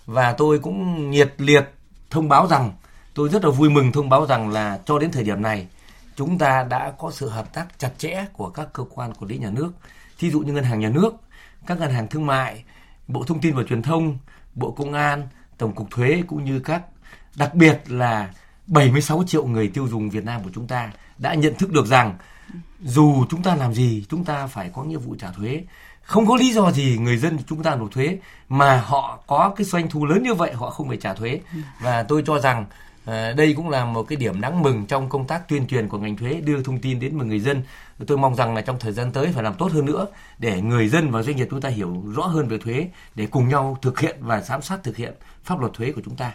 Và 0.05 0.33
tôi 0.33 0.59
cũng 0.59 1.11
nhiệt 1.11 1.33
liệt 1.37 1.69
thông 2.09 2.29
báo 2.29 2.47
rằng 2.47 2.71
tôi 3.13 3.29
rất 3.29 3.45
là 3.45 3.51
vui 3.51 3.69
mừng 3.69 3.91
thông 3.91 4.09
báo 4.09 4.25
rằng 4.25 4.49
là 4.49 4.79
cho 4.85 4.99
đến 4.99 5.11
thời 5.11 5.23
điểm 5.23 5.41
này 5.41 5.67
chúng 6.15 6.37
ta 6.37 6.63
đã 6.63 6.93
có 6.97 7.11
sự 7.11 7.29
hợp 7.29 7.53
tác 7.53 7.79
chặt 7.79 7.91
chẽ 7.97 8.25
của 8.33 8.49
các 8.49 8.67
cơ 8.73 8.83
quan 8.89 9.13
quản 9.13 9.29
lý 9.29 9.37
nhà 9.37 9.49
nước. 9.49 9.71
Thí 10.19 10.31
dụ 10.31 10.39
như 10.39 10.53
ngân 10.53 10.63
hàng 10.63 10.79
nhà 10.79 10.89
nước, 10.89 11.13
các 11.67 11.79
ngân 11.79 11.91
hàng 11.91 12.07
thương 12.07 12.25
mại, 12.25 12.63
Bộ 13.07 13.23
Thông 13.23 13.39
tin 13.39 13.55
và 13.55 13.63
Truyền 13.63 13.81
thông, 13.81 14.17
Bộ 14.55 14.71
Công 14.71 14.93
an, 14.93 15.27
Tổng 15.57 15.75
cục 15.75 15.91
Thuế 15.91 16.23
cũng 16.27 16.43
như 16.43 16.59
các 16.59 16.81
đặc 17.35 17.55
biệt 17.55 17.81
là 17.87 18.29
76 18.67 19.23
triệu 19.27 19.45
người 19.45 19.67
tiêu 19.67 19.87
dùng 19.87 20.09
Việt 20.09 20.25
Nam 20.25 20.43
của 20.43 20.49
chúng 20.53 20.67
ta 20.67 20.91
đã 21.17 21.33
nhận 21.33 21.55
thức 21.55 21.71
được 21.71 21.85
rằng 21.85 22.17
dù 22.83 23.25
chúng 23.29 23.43
ta 23.43 23.55
làm 23.55 23.73
gì 23.73 24.05
chúng 24.09 24.25
ta 24.25 24.47
phải 24.47 24.69
có 24.73 24.83
nghĩa 24.83 24.97
vụ 24.97 25.15
trả 25.19 25.31
thuế 25.31 25.63
không 26.01 26.27
có 26.27 26.35
lý 26.35 26.53
do 26.53 26.71
gì 26.71 26.97
người 26.97 27.17
dân 27.17 27.37
chúng 27.47 27.63
ta 27.63 27.75
nộp 27.75 27.91
thuế 27.91 28.17
mà 28.49 28.81
họ 28.85 29.19
có 29.27 29.53
cái 29.55 29.65
doanh 29.65 29.89
thu 29.89 30.05
lớn 30.05 30.23
như 30.23 30.33
vậy 30.33 30.53
họ 30.53 30.69
không 30.69 30.87
phải 30.87 30.97
trả 30.97 31.13
thuế 31.13 31.39
và 31.81 32.03
tôi 32.03 32.23
cho 32.25 32.39
rằng 32.39 32.65
À, 33.05 33.33
đây 33.37 33.53
cũng 33.53 33.69
là 33.69 33.85
một 33.85 34.03
cái 34.03 34.15
điểm 34.15 34.41
đáng 34.41 34.61
mừng 34.61 34.85
trong 34.85 35.09
công 35.09 35.27
tác 35.27 35.47
tuyên 35.47 35.67
truyền 35.67 35.87
của 35.87 35.97
ngành 35.97 36.17
thuế 36.17 36.33
đưa 36.33 36.63
thông 36.63 36.79
tin 36.79 36.99
đến 36.99 37.17
với 37.17 37.27
người 37.27 37.39
dân. 37.39 37.63
Tôi 38.07 38.17
mong 38.17 38.35
rằng 38.35 38.55
là 38.55 38.61
trong 38.61 38.79
thời 38.79 38.91
gian 38.91 39.11
tới 39.11 39.31
phải 39.33 39.43
làm 39.43 39.53
tốt 39.53 39.71
hơn 39.71 39.85
nữa 39.85 40.07
để 40.39 40.61
người 40.61 40.87
dân 40.87 41.11
và 41.11 41.23
doanh 41.23 41.35
nghiệp 41.35 41.47
chúng 41.51 41.61
ta 41.61 41.69
hiểu 41.69 42.03
rõ 42.15 42.23
hơn 42.23 42.47
về 42.47 42.57
thuế 42.57 42.87
để 43.15 43.27
cùng 43.31 43.47
nhau 43.49 43.77
thực 43.81 43.99
hiện 43.99 44.17
và 44.19 44.41
giám 44.41 44.61
sát 44.61 44.83
thực 44.83 44.97
hiện 44.97 45.13
pháp 45.43 45.59
luật 45.59 45.73
thuế 45.73 45.91
của 45.91 46.01
chúng 46.05 46.15
ta. 46.15 46.31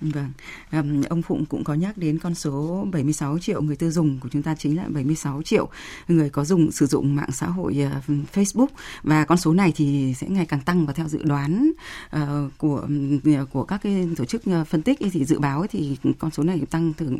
Vâng, 0.00 0.30
um, 0.72 1.02
ông 1.02 1.22
Phụng 1.22 1.44
cũng 1.46 1.64
có 1.64 1.74
nhắc 1.74 1.98
đến 1.98 2.18
con 2.18 2.34
số 2.34 2.86
76 2.92 3.38
triệu 3.38 3.62
người 3.62 3.76
tiêu 3.76 3.90
dùng 3.90 4.18
của 4.20 4.28
chúng 4.32 4.42
ta 4.42 4.54
chính 4.54 4.76
là 4.76 4.84
76 4.88 5.42
triệu 5.42 5.68
người 6.08 6.30
có 6.30 6.44
dùng 6.44 6.70
sử 6.70 6.86
dụng 6.86 7.14
mạng 7.16 7.32
xã 7.32 7.46
hội 7.46 7.76
uh, 7.86 8.10
Facebook 8.34 8.66
và 9.02 9.24
con 9.24 9.38
số 9.38 9.52
này 9.52 9.72
thì 9.76 10.14
sẽ 10.18 10.28
ngày 10.28 10.46
càng 10.46 10.60
tăng 10.60 10.86
và 10.86 10.92
theo 10.92 11.08
dự 11.08 11.22
đoán 11.22 11.70
uh, 12.16 12.22
của 12.58 12.86
ờ, 13.24 13.46
của 13.52 13.64
các 13.64 13.80
cái 13.82 14.08
tổ 14.16 14.24
chức 14.24 14.42
uh, 14.60 14.66
phân 14.66 14.82
tích 14.82 14.98
thì 15.12 15.24
dự 15.24 15.38
báo 15.38 15.66
thì 15.70 15.96
con 16.18 16.30
số 16.30 16.42
này 16.42 16.60
tăng 16.70 16.92
từ 16.92 17.16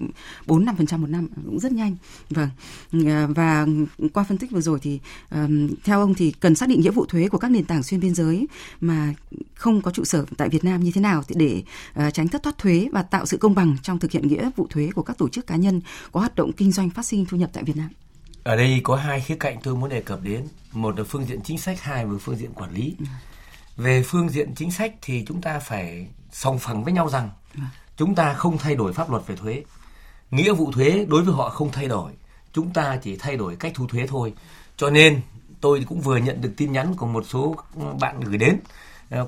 4 0.47 0.65
5% 0.65 0.99
một 0.99 1.11
năm 1.11 1.29
cũng 1.47 1.61
rất 1.61 1.73
nhanh. 1.73 1.97
Vâng. 2.31 2.49
Uh, 2.97 3.37
và 3.37 3.67
qua 4.13 4.25
phân 4.25 4.39
tích 4.39 4.51
vừa 4.51 4.61
rồi 4.61 4.79
thì 4.83 5.01
um, 5.31 5.69
theo 5.85 6.01
ông 6.01 6.15
thì 6.15 6.31
cần 6.41 6.55
xác 6.55 6.69
định 6.69 6.81
nghĩa 6.81 6.91
vụ 6.91 7.07
thuế 7.07 7.29
của 7.29 7.39
các 7.39 7.51
nền 7.51 7.65
tảng 7.65 7.83
xuyên 7.83 8.01
biên 8.01 8.15
giới 8.15 8.47
mà 8.81 9.15
không 9.61 9.83
có 9.83 9.91
trụ 9.91 10.05
sở 10.05 10.25
tại 10.37 10.49
Việt 10.49 10.65
Nam 10.65 10.85
như 10.85 10.91
thế 10.95 11.01
nào 11.01 11.23
để 11.29 11.63
uh, 11.99 12.15
tránh 12.15 12.29
thất 12.29 12.43
thoát 12.43 12.59
thuế 12.59 12.89
và 12.93 13.03
tạo 13.03 13.27
sự 13.27 13.37
công 13.37 13.55
bằng 13.55 13.77
trong 13.83 13.99
thực 13.99 14.11
hiện 14.11 14.29
nghĩa 14.29 14.51
vụ 14.57 14.67
thuế 14.71 14.91
của 14.95 15.03
các 15.03 15.19
tổ 15.19 15.29
chức 15.29 15.47
cá 15.47 15.57
nhân 15.57 15.81
có 16.13 16.21
hoạt 16.21 16.35
động 16.35 16.53
kinh 16.53 16.73
doanh 16.73 16.91
phát 16.91 17.07
sinh 17.07 17.27
thu 17.27 17.37
nhập 17.37 17.51
tại 17.53 17.65
Việt 17.65 17.77
Nam. 17.77 17.89
Ở 18.43 18.57
đây 18.57 18.81
có 18.85 18.97
hai 18.97 19.21
khía 19.21 19.37
cạnh 19.37 19.59
tôi 19.63 19.77
muốn 19.77 19.91
đề 19.91 20.01
cập 20.01 20.23
đến, 20.23 20.49
một 20.73 20.99
là 20.99 21.05
phương 21.05 21.25
diện 21.25 21.41
chính 21.45 21.59
sách, 21.59 21.81
hai 21.81 22.05
là 22.05 22.11
phương 22.21 22.37
diện 22.37 22.53
quản 22.55 22.75
lý. 22.75 22.97
Ừ. 22.99 23.05
Về 23.77 24.03
phương 24.03 24.29
diện 24.29 24.55
chính 24.55 24.71
sách 24.71 24.95
thì 25.03 25.25
chúng 25.29 25.41
ta 25.41 25.59
phải 25.59 26.07
song 26.33 26.59
phẳng 26.59 26.85
với 26.85 26.93
nhau 26.93 27.09
rằng 27.09 27.31
ừ. 27.55 27.61
chúng 27.97 28.15
ta 28.15 28.35
không 28.35 28.59
thay 28.59 28.75
đổi 28.75 28.93
pháp 28.93 29.11
luật 29.11 29.27
về 29.27 29.37
thuế. 29.37 29.65
Nghĩa 30.31 30.53
vụ 30.53 30.73
thuế 30.73 31.07
đối 31.09 31.23
với 31.23 31.35
họ 31.35 31.49
không 31.49 31.73
thay 31.73 31.89
đổi, 31.89 32.13
chúng 32.53 32.73
ta 32.73 32.99
chỉ 33.03 33.17
thay 33.17 33.37
đổi 33.37 33.57
cách 33.57 33.73
thu 33.75 33.87
thuế 33.87 34.07
thôi. 34.07 34.35
Cho 34.77 34.91
nên 34.91 35.21
tôi 35.61 35.85
cũng 35.89 36.01
vừa 36.01 36.17
nhận 36.17 36.41
được 36.41 36.53
tin 36.57 36.73
nhắn 36.73 36.95
của 36.97 37.07
một 37.07 37.25
số 37.29 37.57
bạn 38.01 38.21
gửi 38.21 38.39
đến 38.39 38.57
ờ, 38.57 38.71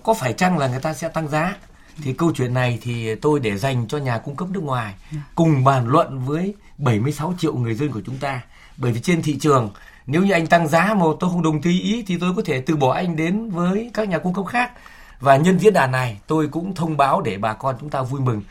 có 0.03 0.15
phải 0.15 0.33
chăng 0.33 0.59
là 0.59 0.69
người 0.69 0.81
ta 0.81 0.95
sẽ 0.95 1.09
tăng 1.09 1.29
giá 1.29 1.55
thì 2.03 2.13
câu 2.13 2.33
chuyện 2.35 2.55
này 2.55 2.79
thì 2.83 3.15
tôi 3.15 3.41
để 3.41 3.59
dành 3.59 3.89
cho 3.89 3.99
nhà 3.99 4.19
cung 4.19 4.37
cấp 4.37 4.49
nước 4.51 4.63
ngoài 4.63 4.95
cùng 5.35 5.65
bàn 5.65 5.89
luận 5.89 6.19
với 6.19 6.55
76 6.79 7.35
triệu 7.39 7.55
người 7.55 7.75
dân 7.75 7.93
của 7.93 8.01
chúng 8.07 8.17
ta. 8.17 8.41
Bởi 8.77 8.93
vì 8.93 9.01
trên 9.01 9.23
thị 9.23 9.39
trường 9.41 9.71
nếu 10.07 10.23
như 10.23 10.33
anh 10.33 10.47
tăng 10.47 10.69
giá 10.69 10.95
mà 10.95 11.07
tôi 11.21 11.31
không 11.31 11.43
đồng 11.43 11.61
ý 11.63 12.05
thì 12.07 12.19
tôi 12.19 12.33
có 12.37 12.43
thể 12.45 12.61
từ 12.61 12.77
bỏ 12.77 12.93
anh 12.93 13.17
đến 13.17 13.51
với 13.51 13.91
các 13.95 14.09
nhà 14.09 14.19
cung 14.19 14.35
cấp 14.35 14.45
khác. 14.47 14.73
Và 15.21 15.37
nhân 15.37 15.59
diễn 15.59 15.73
đàn 15.73 15.91
này 15.91 16.21
tôi 16.27 16.49
cũng 16.49 16.75
thông 16.75 16.97
báo 16.97 17.21
để 17.21 17.39
bà 17.39 17.53
con 17.53 17.77
chúng 17.81 17.91
ta 17.91 18.03
vui 18.03 18.21
mừng. 18.21 18.43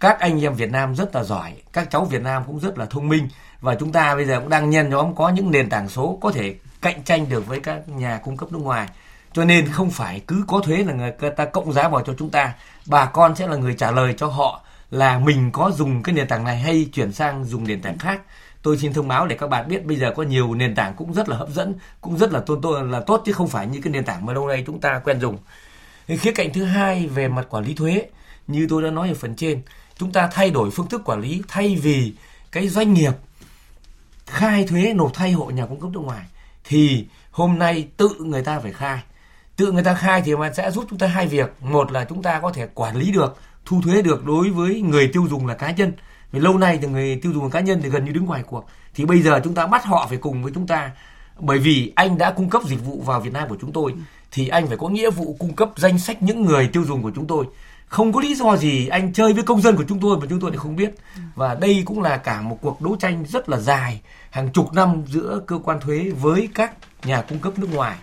Các 0.00 0.20
anh 0.20 0.44
em 0.44 0.54
Việt 0.54 0.70
Nam 0.70 0.94
rất 0.94 1.14
là 1.14 1.24
giỏi, 1.24 1.52
các 1.72 1.90
cháu 1.90 2.04
Việt 2.04 2.22
Nam 2.22 2.42
cũng 2.46 2.60
rất 2.60 2.78
là 2.78 2.84
thông 2.84 3.08
minh 3.08 3.28
và 3.60 3.74
chúng 3.74 3.92
ta 3.92 4.14
bây 4.14 4.24
giờ 4.24 4.40
cũng 4.40 4.48
đang 4.48 4.70
nhen 4.70 4.88
nhóm 4.88 5.14
có 5.14 5.28
những 5.28 5.50
nền 5.50 5.68
tảng 5.68 5.88
số 5.88 6.18
có 6.20 6.32
thể 6.32 6.54
cạnh 6.80 7.02
tranh 7.04 7.28
được 7.28 7.46
với 7.46 7.60
các 7.60 7.88
nhà 7.88 8.20
cung 8.24 8.36
cấp 8.36 8.52
nước 8.52 8.58
ngoài 8.58 8.88
cho 9.34 9.44
nên 9.44 9.68
không 9.68 9.90
phải 9.90 10.20
cứ 10.26 10.44
có 10.46 10.60
thuế 10.60 10.76
là 10.76 10.92
người 10.92 11.30
ta 11.36 11.44
cộng 11.44 11.72
giá 11.72 11.88
vào 11.88 12.02
cho 12.06 12.14
chúng 12.18 12.30
ta. 12.30 12.54
Bà 12.86 13.06
con 13.06 13.36
sẽ 13.36 13.46
là 13.46 13.56
người 13.56 13.74
trả 13.74 13.90
lời 13.90 14.14
cho 14.16 14.26
họ 14.26 14.60
là 14.90 15.18
mình 15.18 15.50
có 15.52 15.70
dùng 15.70 16.02
cái 16.02 16.14
nền 16.14 16.28
tảng 16.28 16.44
này 16.44 16.58
hay 16.58 16.88
chuyển 16.92 17.12
sang 17.12 17.44
dùng 17.44 17.66
nền 17.66 17.82
tảng 17.82 17.98
khác. 17.98 18.20
Tôi 18.62 18.78
xin 18.78 18.92
thông 18.92 19.08
báo 19.08 19.26
để 19.26 19.36
các 19.36 19.46
bạn 19.50 19.68
biết, 19.68 19.86
bây 19.86 19.96
giờ 19.96 20.12
có 20.16 20.22
nhiều 20.22 20.54
nền 20.54 20.74
tảng 20.74 20.94
cũng 20.94 21.12
rất 21.12 21.28
là 21.28 21.36
hấp 21.36 21.48
dẫn, 21.48 21.74
cũng 22.00 22.18
rất 22.18 22.32
là 22.32 22.40
tôn 22.40 22.60
tôn 22.60 22.90
là 22.90 23.00
tốt, 23.00 23.22
chứ 23.26 23.32
không 23.32 23.48
phải 23.48 23.66
như 23.66 23.80
cái 23.80 23.92
nền 23.92 24.04
tảng 24.04 24.26
mà 24.26 24.32
lâu 24.32 24.48
nay 24.48 24.64
chúng 24.66 24.80
ta 24.80 25.00
quen 25.04 25.20
dùng. 25.20 25.38
Khía 26.06 26.32
cạnh 26.32 26.52
thứ 26.52 26.64
hai 26.64 27.06
về 27.06 27.28
mặt 27.28 27.46
quản 27.50 27.64
lý 27.64 27.74
thuế, 27.74 28.06
như 28.46 28.66
tôi 28.70 28.82
đã 28.82 28.90
nói 28.90 29.08
ở 29.08 29.14
phần 29.14 29.36
trên, 29.36 29.62
chúng 29.98 30.12
ta 30.12 30.28
thay 30.32 30.50
đổi 30.50 30.70
phương 30.70 30.88
thức 30.88 31.02
quản 31.04 31.20
lý 31.20 31.42
thay 31.48 31.76
vì 31.82 32.12
cái 32.52 32.68
doanh 32.68 32.94
nghiệp 32.94 33.12
khai 34.26 34.64
thuế 34.64 34.92
nộp 34.94 35.14
thay 35.14 35.32
hộ 35.32 35.46
nhà 35.46 35.66
cung 35.66 35.80
cấp 35.80 35.90
nước 35.90 36.00
ngoài, 36.00 36.24
thì 36.64 37.06
hôm 37.30 37.58
nay 37.58 37.88
tự 37.96 38.08
người 38.20 38.42
ta 38.42 38.60
phải 38.60 38.72
khai 38.72 39.02
tự 39.56 39.72
người 39.72 39.84
ta 39.84 39.94
khai 39.94 40.22
thì 40.24 40.36
mà 40.36 40.52
sẽ 40.52 40.70
giúp 40.70 40.84
chúng 40.90 40.98
ta 40.98 41.06
hai 41.06 41.26
việc. 41.26 41.52
Một 41.60 41.92
là 41.92 42.04
chúng 42.04 42.22
ta 42.22 42.40
có 42.40 42.52
thể 42.52 42.66
quản 42.74 42.96
lý 42.96 43.10
được 43.10 43.36
thu 43.64 43.80
thuế 43.84 44.02
được 44.02 44.24
đối 44.24 44.50
với 44.50 44.80
người 44.80 45.10
tiêu 45.12 45.26
dùng 45.30 45.46
là 45.46 45.54
cá 45.54 45.70
nhân. 45.70 45.92
Vì 46.32 46.40
lâu 46.40 46.58
nay 46.58 46.78
thì 46.82 46.88
người 46.88 47.18
tiêu 47.22 47.32
dùng 47.32 47.50
cá 47.50 47.60
nhân 47.60 47.80
thì 47.82 47.88
gần 47.88 48.04
như 48.04 48.12
đứng 48.12 48.24
ngoài 48.24 48.42
cuộc. 48.46 48.66
Thì 48.94 49.04
bây 49.04 49.22
giờ 49.22 49.40
chúng 49.44 49.54
ta 49.54 49.66
bắt 49.66 49.84
họ 49.84 50.06
phải 50.08 50.18
cùng 50.18 50.42
với 50.42 50.52
chúng 50.54 50.66
ta. 50.66 50.90
Bởi 51.38 51.58
vì 51.58 51.92
anh 51.94 52.18
đã 52.18 52.30
cung 52.30 52.50
cấp 52.50 52.62
dịch 52.66 52.84
vụ 52.84 53.02
vào 53.06 53.20
Việt 53.20 53.32
Nam 53.32 53.48
của 53.48 53.56
chúng 53.60 53.72
tôi 53.72 53.94
thì 54.32 54.48
anh 54.48 54.66
phải 54.66 54.76
có 54.76 54.88
nghĩa 54.88 55.10
vụ 55.10 55.36
cung 55.38 55.54
cấp 55.54 55.70
danh 55.76 55.98
sách 55.98 56.22
những 56.22 56.42
người 56.42 56.68
tiêu 56.72 56.84
dùng 56.84 57.02
của 57.02 57.12
chúng 57.14 57.26
tôi. 57.26 57.44
Không 57.86 58.12
có 58.12 58.20
lý 58.20 58.34
do 58.34 58.56
gì 58.56 58.86
anh 58.86 59.12
chơi 59.12 59.32
với 59.32 59.42
công 59.42 59.62
dân 59.62 59.76
của 59.76 59.84
chúng 59.88 60.00
tôi 60.00 60.18
mà 60.18 60.26
chúng 60.30 60.40
tôi 60.40 60.50
lại 60.50 60.58
không 60.58 60.76
biết. 60.76 60.94
Và 61.34 61.54
đây 61.54 61.82
cũng 61.86 62.02
là 62.02 62.16
cả 62.16 62.40
một 62.40 62.58
cuộc 62.60 62.82
đấu 62.82 62.96
tranh 63.00 63.24
rất 63.28 63.48
là 63.48 63.58
dài 63.58 64.00
hàng 64.30 64.52
chục 64.52 64.72
năm 64.72 65.02
giữa 65.06 65.40
cơ 65.46 65.58
quan 65.64 65.80
thuế 65.80 66.10
với 66.20 66.48
các 66.54 66.72
nhà 67.04 67.22
cung 67.22 67.38
cấp 67.38 67.58
nước 67.58 67.68
ngoài 67.74 67.96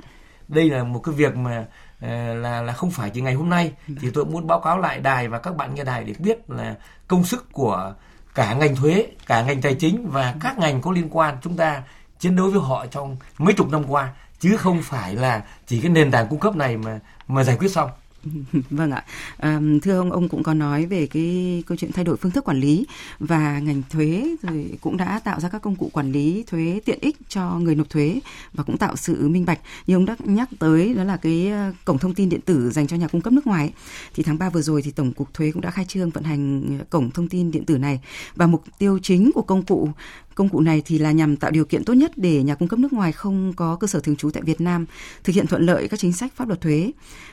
đây 0.51 0.69
là 0.69 0.83
một 0.83 0.99
cái 0.99 1.15
việc 1.15 1.35
mà 1.35 1.65
ờ, 2.01 2.33
là 2.33 2.61
là 2.61 2.73
không 2.73 2.91
phải 2.91 3.09
chỉ 3.09 3.21
ngày 3.21 3.33
hôm 3.33 3.49
nay. 3.49 3.71
Thì 4.01 4.11
tôi 4.13 4.25
muốn 4.25 4.47
báo 4.47 4.59
cáo 4.59 4.79
lại 4.79 4.99
đài 4.99 5.27
và 5.27 5.39
các 5.39 5.55
bạn 5.55 5.75
nghe 5.75 5.83
đài 5.83 6.03
để 6.03 6.13
biết 6.19 6.49
là 6.49 6.75
công 7.07 7.23
sức 7.23 7.51
của 7.51 7.93
cả 8.35 8.53
ngành 8.53 8.75
thuế, 8.75 9.07
cả 9.27 9.41
ngành 9.41 9.61
tài 9.61 9.75
chính 9.75 10.09
và 10.09 10.35
các 10.39 10.57
ngành 10.57 10.81
có 10.81 10.91
liên 10.91 11.07
quan 11.11 11.37
chúng 11.41 11.57
ta 11.57 11.83
chiến 12.19 12.35
đấu 12.35 12.49
với 12.49 12.61
họ 12.61 12.85
trong 12.85 13.17
mấy 13.37 13.53
chục 13.53 13.69
năm 13.71 13.83
qua. 13.87 14.13
Chứ 14.39 14.57
không 14.57 14.81
phải 14.81 15.15
là 15.15 15.43
chỉ 15.67 15.81
cái 15.81 15.91
nền 15.91 16.11
tảng 16.11 16.27
cung 16.27 16.39
cấp 16.39 16.55
này 16.55 16.77
mà 16.77 16.99
mà 17.27 17.43
giải 17.43 17.57
quyết 17.59 17.71
xong. 17.71 17.89
vâng 18.69 18.91
ạ. 18.91 19.05
À, 19.37 19.61
thưa 19.81 19.97
ông 19.97 20.11
ông 20.11 20.29
cũng 20.29 20.43
có 20.43 20.53
nói 20.53 20.85
về 20.85 21.07
cái 21.07 21.63
câu 21.67 21.77
chuyện 21.77 21.91
thay 21.91 22.05
đổi 22.05 22.17
phương 22.17 22.31
thức 22.31 22.45
quản 22.45 22.59
lý 22.59 22.85
và 23.19 23.59
ngành 23.59 23.81
thuế 23.89 24.35
rồi 24.41 24.77
cũng 24.81 24.97
đã 24.97 25.19
tạo 25.23 25.39
ra 25.39 25.49
các 25.49 25.61
công 25.61 25.75
cụ 25.75 25.89
quản 25.93 26.11
lý 26.11 26.43
thuế 26.47 26.81
tiện 26.85 26.99
ích 27.01 27.17
cho 27.29 27.59
người 27.59 27.75
nộp 27.75 27.89
thuế 27.89 28.19
và 28.53 28.63
cũng 28.63 28.77
tạo 28.77 28.95
sự 28.95 29.27
minh 29.29 29.45
bạch. 29.45 29.59
Như 29.87 29.95
ông 29.95 30.05
đã 30.05 30.15
nhắc 30.23 30.49
tới 30.59 30.93
đó 30.93 31.03
là 31.03 31.17
cái 31.17 31.49
ờ, 31.49 31.73
cổng 31.85 31.97
thông 31.97 32.13
tin 32.13 32.29
điện 32.29 32.41
tử 32.41 32.71
dành 32.71 32.87
cho 32.87 32.97
nhà 32.97 33.07
cung 33.07 33.21
cấp 33.21 33.33
nước 33.33 33.47
ngoài. 33.47 33.73
Thì 34.13 34.23
tháng 34.23 34.37
3 34.37 34.49
vừa 34.49 34.61
rồi 34.61 34.81
thì 34.81 34.91
tổng 34.91 35.13
cục 35.13 35.33
thuế 35.33 35.51
cũng 35.51 35.61
đã 35.61 35.71
khai 35.71 35.85
trương 35.85 36.09
vận 36.09 36.23
hành 36.23 36.63
ờ, 36.79 36.85
cổng 36.89 37.11
thông 37.11 37.27
tin 37.27 37.51
điện 37.51 37.65
tử 37.65 37.77
này. 37.77 37.99
Và 38.35 38.47
mục 38.47 38.63
tiêu 38.77 38.99
chính 39.03 39.31
của 39.35 39.41
công 39.41 39.63
cụ 39.63 39.89
Công 40.35 40.49
cụ 40.49 40.61
này 40.61 40.81
thì 40.85 40.97
là 40.97 41.11
nhằm 41.11 41.35
tạo 41.35 41.51
điều 41.51 41.65
kiện 41.65 41.83
tốt 41.83 41.93
nhất 41.93 42.11
để 42.15 42.43
nhà 42.43 42.55
cung 42.55 42.67
cấp 42.67 42.79
nước 42.79 42.93
ngoài 42.93 43.11
không 43.11 43.53
có 43.53 43.75
cơ 43.75 43.87
sở 43.87 43.99
thường 43.99 44.15
trú 44.15 44.31
tại 44.31 44.43
Việt 44.43 44.61
Nam 44.61 44.85
thực 45.23 45.35
hiện 45.35 45.47
thuận 45.47 45.65
lợi 45.65 45.87
các 45.87 45.99
chính 45.99 46.13
sách 46.13 46.33
pháp 46.35 46.47
luật 46.47 46.61
thuế. 46.61 46.91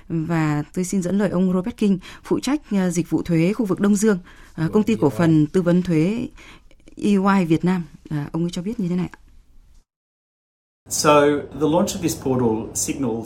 Và 0.08 0.62
tôi 0.74 0.84
xin 0.84 1.02
dẫn 1.02 1.18
lời 1.18 1.30
ông 1.30 1.52
Robert 1.52 1.76
King, 1.76 1.98
phụ 2.24 2.40
trách 2.40 2.60
à, 2.70 2.90
dịch 2.90 3.10
vụ 3.10 3.22
thuế 3.22 3.52
khu 3.52 3.66
vực 3.66 3.80
Đông 3.80 3.96
Dương, 3.96 4.18
à, 4.54 4.68
công 4.72 4.82
ty 4.82 4.94
cổ 5.00 5.10
phần 5.10 5.46
tư 5.46 5.62
vấn 5.62 5.82
thuế 5.82 6.28
EY 6.96 7.44
Việt 7.48 7.64
Nam. 7.64 7.82
À, 8.10 8.28
ông 8.32 8.44
ấy 8.44 8.50
cho 8.50 8.62
biết 8.62 8.80
như 8.80 8.88
thế 8.88 8.96
này. 8.96 9.10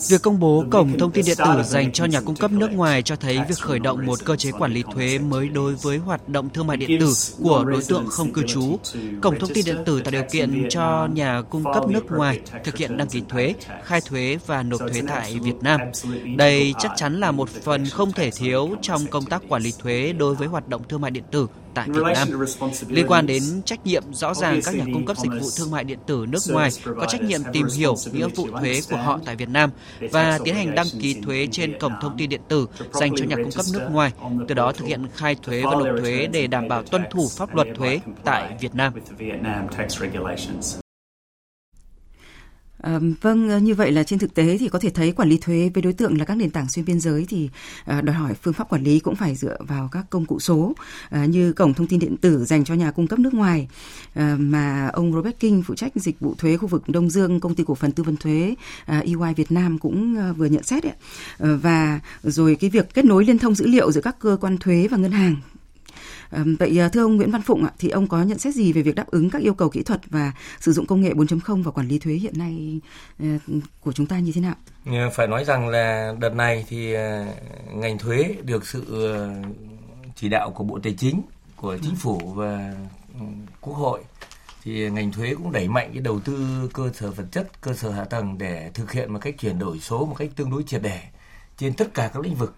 Việc 0.09 0.22
công 0.22 0.40
bố 0.40 0.64
cổng 0.70 0.98
thông 0.98 1.11
tin 1.11 1.25
điện 1.25 1.37
tử 1.38 1.62
dành 1.64 1.92
cho 1.92 2.05
nhà 2.05 2.20
cung 2.20 2.37
cấp 2.37 2.51
nước 2.51 2.70
ngoài 2.72 3.03
cho 3.03 3.16
thấy 3.16 3.38
việc 3.48 3.59
khởi 3.61 3.79
động 3.79 4.07
một 4.07 4.18
cơ 4.25 4.37
chế 4.37 4.53
quản 4.53 4.72
lý 4.72 4.83
thuế 4.94 5.18
mới 5.18 5.48
đối 5.48 5.75
với 5.75 5.98
hoạt 5.98 6.29
động 6.29 6.51
thương 6.51 6.66
mại 6.66 6.77
điện 6.77 7.01
tử 7.01 7.12
của 7.42 7.64
đối 7.64 7.83
tượng 7.88 8.07
không 8.07 8.33
cư 8.33 8.42
trú. 8.46 8.79
Cổng 9.22 9.38
thông 9.38 9.51
tin 9.55 9.64
điện 9.64 9.77
tử 9.87 10.01
tạo 10.01 10.11
điều 10.11 10.22
kiện 10.33 10.68
cho 10.70 11.09
nhà 11.12 11.42
cung 11.42 11.64
cấp 11.75 11.88
nước 11.88 12.05
ngoài 12.11 12.40
thực 12.64 12.77
hiện 12.77 12.96
đăng 12.96 13.09
ký 13.09 13.22
thuế, 13.29 13.55
khai 13.85 14.01
thuế 14.01 14.38
và 14.46 14.62
nộp 14.62 14.81
thuế 14.81 15.03
tại 15.09 15.38
Việt 15.42 15.57
Nam. 15.61 15.81
Đây 16.37 16.75
chắc 16.79 16.92
chắn 16.96 17.20
là 17.20 17.31
một 17.31 17.48
phần 17.48 17.87
không 17.87 18.12
thể 18.12 18.31
thiếu 18.31 18.70
trong 18.83 19.07
công 19.07 19.25
tác 19.25 19.42
quản 19.48 19.62
lý 19.62 19.72
thuế 19.83 20.12
đối 20.12 20.35
với 20.35 20.48
hoạt 20.48 20.68
động 20.68 20.83
thương 20.88 21.01
mại 21.01 21.11
điện 21.11 21.25
tử 21.31 21.46
tại 21.74 21.88
Việt 21.88 22.02
Nam. 22.14 22.28
Liên 22.88 23.06
quan 23.08 23.26
đến 23.26 23.42
trách 23.64 23.87
nhiệm, 23.87 24.02
rõ 24.12 24.35
ràng 24.35 24.61
các 24.64 24.74
nhà 24.74 24.85
cung 24.92 25.06
cấp 25.06 25.16
dịch 25.16 25.32
vụ 25.40 25.48
thương 25.56 25.70
mại 25.70 25.85
điện 25.85 25.98
tử 26.06 26.26
nước 26.28 26.42
ngoài 26.48 26.70
có 26.85 27.06
trách 27.06 27.22
nhiệm 27.22 27.40
tìm 27.52 27.66
hiểu 27.76 27.94
nghĩa 28.12 28.28
vụ 28.28 28.46
thuế 28.61 28.80
của 28.90 28.96
họ 28.96 29.20
tại 29.24 29.37
Việt 29.37 29.48
Nam 29.48 29.70
và 30.11 30.38
tiến 30.44 30.54
hành 30.54 30.74
đăng 30.74 30.87
ký 31.00 31.14
thuế 31.22 31.48
trên 31.52 31.78
cổng 31.78 31.92
thông 32.00 32.16
tin 32.18 32.28
điện 32.28 32.40
tử 32.48 32.66
dành 32.92 33.12
cho 33.16 33.24
nhà 33.24 33.37
cung 33.37 33.52
cấp 33.52 33.64
nước 33.72 33.88
ngoài, 33.90 34.12
từ 34.48 34.54
đó 34.54 34.72
thực 34.72 34.87
hiện 34.87 35.06
khai 35.14 35.37
thuế 35.42 35.62
và 35.62 35.70
nộp 35.70 36.00
thuế 36.00 36.28
để 36.32 36.46
đảm 36.46 36.68
bảo 36.68 36.82
tuân 36.82 37.02
thủ 37.11 37.28
pháp 37.37 37.54
luật 37.54 37.68
thuế 37.76 38.00
tại 38.24 38.56
Việt 38.61 38.74
Nam. 38.74 38.92
À, 42.83 43.01
vâng, 43.21 43.49
ờ, 43.49 43.59
như 43.59 43.75
vậy 43.75 43.92
là 43.92 44.03
trên 44.03 44.18
thực 44.18 44.35
tế 44.35 44.59
thì 44.59 44.68
có 44.68 44.79
thể 44.79 44.90
thấy 44.90 45.12
quản 45.12 45.29
lý 45.29 45.38
thuế 45.38 45.71
với 45.75 45.83
đối 45.83 45.92
tượng 45.92 46.18
là 46.18 46.25
các 46.25 46.37
nền 46.37 46.51
tảng 46.51 46.68
xuyên 46.68 46.85
biên 46.85 47.01
giới 47.01 47.27
thì 47.29 47.51
à, 47.85 48.01
đòi 48.01 48.16
hỏi 48.16 48.35
phương 48.42 48.55
pháp 48.55 48.68
quản 48.68 48.83
lý 48.83 49.01
cũng 49.01 49.16
phải 49.16 49.35
dựa 49.35 49.57
vào 49.61 49.88
các 49.92 50.07
công 50.11 50.27
cụ 50.27 50.40
số 50.40 50.75
à, 51.11 51.25
như 51.25 51.53
cổng 51.53 51.75
thông 51.75 51.87
tin 51.87 51.99
điện 51.99 52.16
tử 52.16 52.45
dành 52.45 52.64
cho 52.64 52.75
nhà 52.75 52.90
cung 52.90 53.07
cấp 53.07 53.18
nước 53.18 53.35
ngoài 53.35 53.68
à, 54.14 54.37
mà 54.38 54.90
ông 54.92 55.12
Robert 55.12 55.38
King 55.40 55.62
phụ 55.62 55.75
trách 55.75 55.92
dịch 55.95 56.21
vụ 56.21 56.35
thuế 56.38 56.57
khu 56.57 56.68
vực 56.68 56.88
Đông 56.88 57.11
Dương 57.11 57.40
công 57.40 57.55
ty 57.55 57.64
cổ 57.66 57.75
phần 57.75 57.92
tư 57.92 58.03
vấn 58.03 58.16
thuế 58.16 58.55
à, 58.87 58.99
EY 58.99 59.35
Việt 59.37 59.53
Nam 59.53 59.79
cũng 59.79 60.16
à, 60.18 60.33
vừa 60.33 60.47
nhận 60.47 60.62
xét 60.62 60.85
ấy. 60.85 60.92
À, 61.38 61.59
và 61.62 62.01
rồi 62.23 62.57
cái 62.61 62.71
việc 62.71 62.95
kết 62.95 63.05
nối 63.05 63.25
liên 63.25 63.38
thông 63.38 63.55
dữ 63.55 63.66
liệu 63.66 63.92
giữa 63.92 64.01
các 64.01 64.18
cơ 64.18 64.37
quan 64.40 64.59
thuế 64.59 64.88
và 64.90 64.97
ngân 64.97 65.12
hàng 65.12 65.37
Vậy 66.59 66.81
à, 66.81 66.88
thưa 66.88 67.02
ông 67.02 67.16
Nguyễn 67.16 67.31
Văn 67.31 67.42
Phụng 67.42 67.64
ạ, 67.64 67.70
thì 67.78 67.88
ông 67.88 68.07
có 68.07 68.22
nhận 68.22 68.38
xét 68.38 68.55
gì 68.55 68.72
về 68.72 68.83
việc 68.83 68.94
đáp 68.94 69.07
ứng 69.07 69.31
các 69.31 69.42
yêu 69.42 69.55
cầu 69.55 69.68
kỹ 69.68 69.83
thuật 69.83 70.00
và 70.11 70.33
sử 70.61 70.72
dụng 70.72 70.87
công 70.87 71.00
nghệ 71.00 71.11
4.0 71.11 71.62
vào 71.62 71.72
quản 71.72 71.88
lý 71.88 71.98
thuế 71.98 72.14
hiện 72.14 72.38
nay 72.38 72.81
à, 73.18 73.38
của 73.81 73.92
chúng 73.92 74.07
ta 74.07 74.18
như 74.18 74.33
thế 74.35 74.40
nào? 74.40 74.55
Ờ, 74.87 75.11
phải 75.11 75.26
nói 75.26 75.44
rằng 75.44 75.68
là 75.68 76.14
đợt 76.20 76.35
này 76.35 76.64
thì 76.68 76.94
à, 76.94 77.26
ngành 77.74 77.98
thuế 77.98 78.35
được 78.42 78.66
sự 78.66 78.85
chỉ 80.16 80.28
đạo 80.28 80.50
của 80.50 80.64
Bộ 80.64 80.78
Tài 80.83 80.94
chính, 80.98 81.22
của 81.57 81.78
Chính 81.83 81.96
phủ 81.96 82.18
và 82.35 82.74
ừ, 83.20 83.26
Quốc 83.61 83.74
hội. 83.74 84.00
Thì 84.64 84.90
ngành 84.90 85.12
thuế 85.12 85.35
cũng 85.35 85.52
đẩy 85.52 85.68
mạnh 85.68 85.90
cái 85.92 86.02
đầu 86.02 86.20
tư 86.20 86.70
cơ 86.72 86.90
sở 86.94 87.11
vật 87.11 87.24
chất, 87.33 87.61
cơ 87.61 87.74
sở 87.74 87.90
hạ 87.90 88.05
tầng 88.05 88.38
để 88.38 88.70
thực 88.74 88.92
hiện 88.92 89.12
một 89.12 89.18
cách 89.22 89.35
chuyển 89.38 89.59
đổi 89.59 89.81
số 89.81 90.07
một 90.07 90.14
cách 90.18 90.28
tương 90.37 90.50
đối 90.50 90.62
triệt 90.62 90.83
để 90.83 91.00
trên 91.59 91.74
tất 91.74 91.94
cả 91.94 92.11
các 92.14 92.22
lĩnh 92.22 92.35
vực 92.35 92.55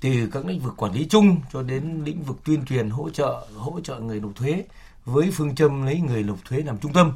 từ 0.00 0.28
các 0.32 0.46
lĩnh 0.46 0.60
vực 0.60 0.74
quản 0.76 0.92
lý 0.92 1.06
chung 1.10 1.40
cho 1.52 1.62
đến 1.62 2.02
lĩnh 2.04 2.22
vực 2.22 2.36
tuyên 2.44 2.64
truyền 2.64 2.90
hỗ 2.90 3.10
trợ 3.10 3.46
hỗ 3.56 3.80
trợ 3.80 3.98
người 3.98 4.20
nộp 4.20 4.34
thuế, 4.34 4.64
với 5.04 5.30
phương 5.30 5.54
châm 5.54 5.82
lấy 5.82 6.00
người 6.00 6.22
nộp 6.22 6.38
thuế 6.44 6.62
làm 6.62 6.78
trung 6.78 6.92
tâm, 6.92 7.12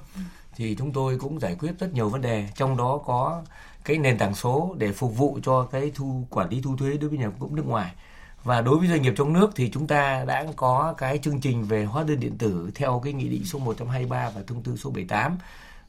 thì 0.57 0.75
chúng 0.79 0.93
tôi 0.93 1.19
cũng 1.19 1.41
giải 1.41 1.57
quyết 1.61 1.73
rất 1.79 1.93
nhiều 1.93 2.09
vấn 2.09 2.21
đề. 2.21 2.49
Trong 2.57 2.77
đó 2.77 2.99
có 3.07 3.43
cái 3.85 3.99
nền 3.99 4.19
tảng 4.19 4.35
số 4.35 4.75
để 4.79 4.93
phục 4.93 5.17
vụ 5.17 5.39
cho 5.43 5.63
cái 5.63 5.93
thu, 5.95 6.27
quản 6.31 6.49
lý 6.49 6.61
thu 6.61 6.77
thuế 6.77 6.97
đối 6.97 7.11
với 7.11 7.19
nhà 7.19 7.31
cung 7.39 7.57
nước 7.57 7.67
ngoài. 7.67 7.93
Và 8.45 8.61
đối 8.61 8.79
với 8.79 8.89
doanh 8.89 9.03
nghiệp 9.03 9.15
trong 9.17 9.33
nước 9.33 9.51
thì 9.57 9.71
chúng 9.71 9.87
ta 9.87 10.25
đã 10.25 10.47
có 10.57 10.95
cái 10.99 11.19
chương 11.19 11.41
trình 11.41 11.65
về 11.65 11.85
hóa 11.85 12.03
đơn 12.03 12.21
điện 12.21 12.39
tử 12.39 12.71
theo 12.75 13.01
cái 13.05 13.13
nghị 13.13 13.29
định 13.29 13.45
số 13.45 13.59
123 13.59 14.31
và 14.31 14.43
thông 14.47 14.63
tư 14.63 14.77
số 14.77 14.91
78 14.91 15.39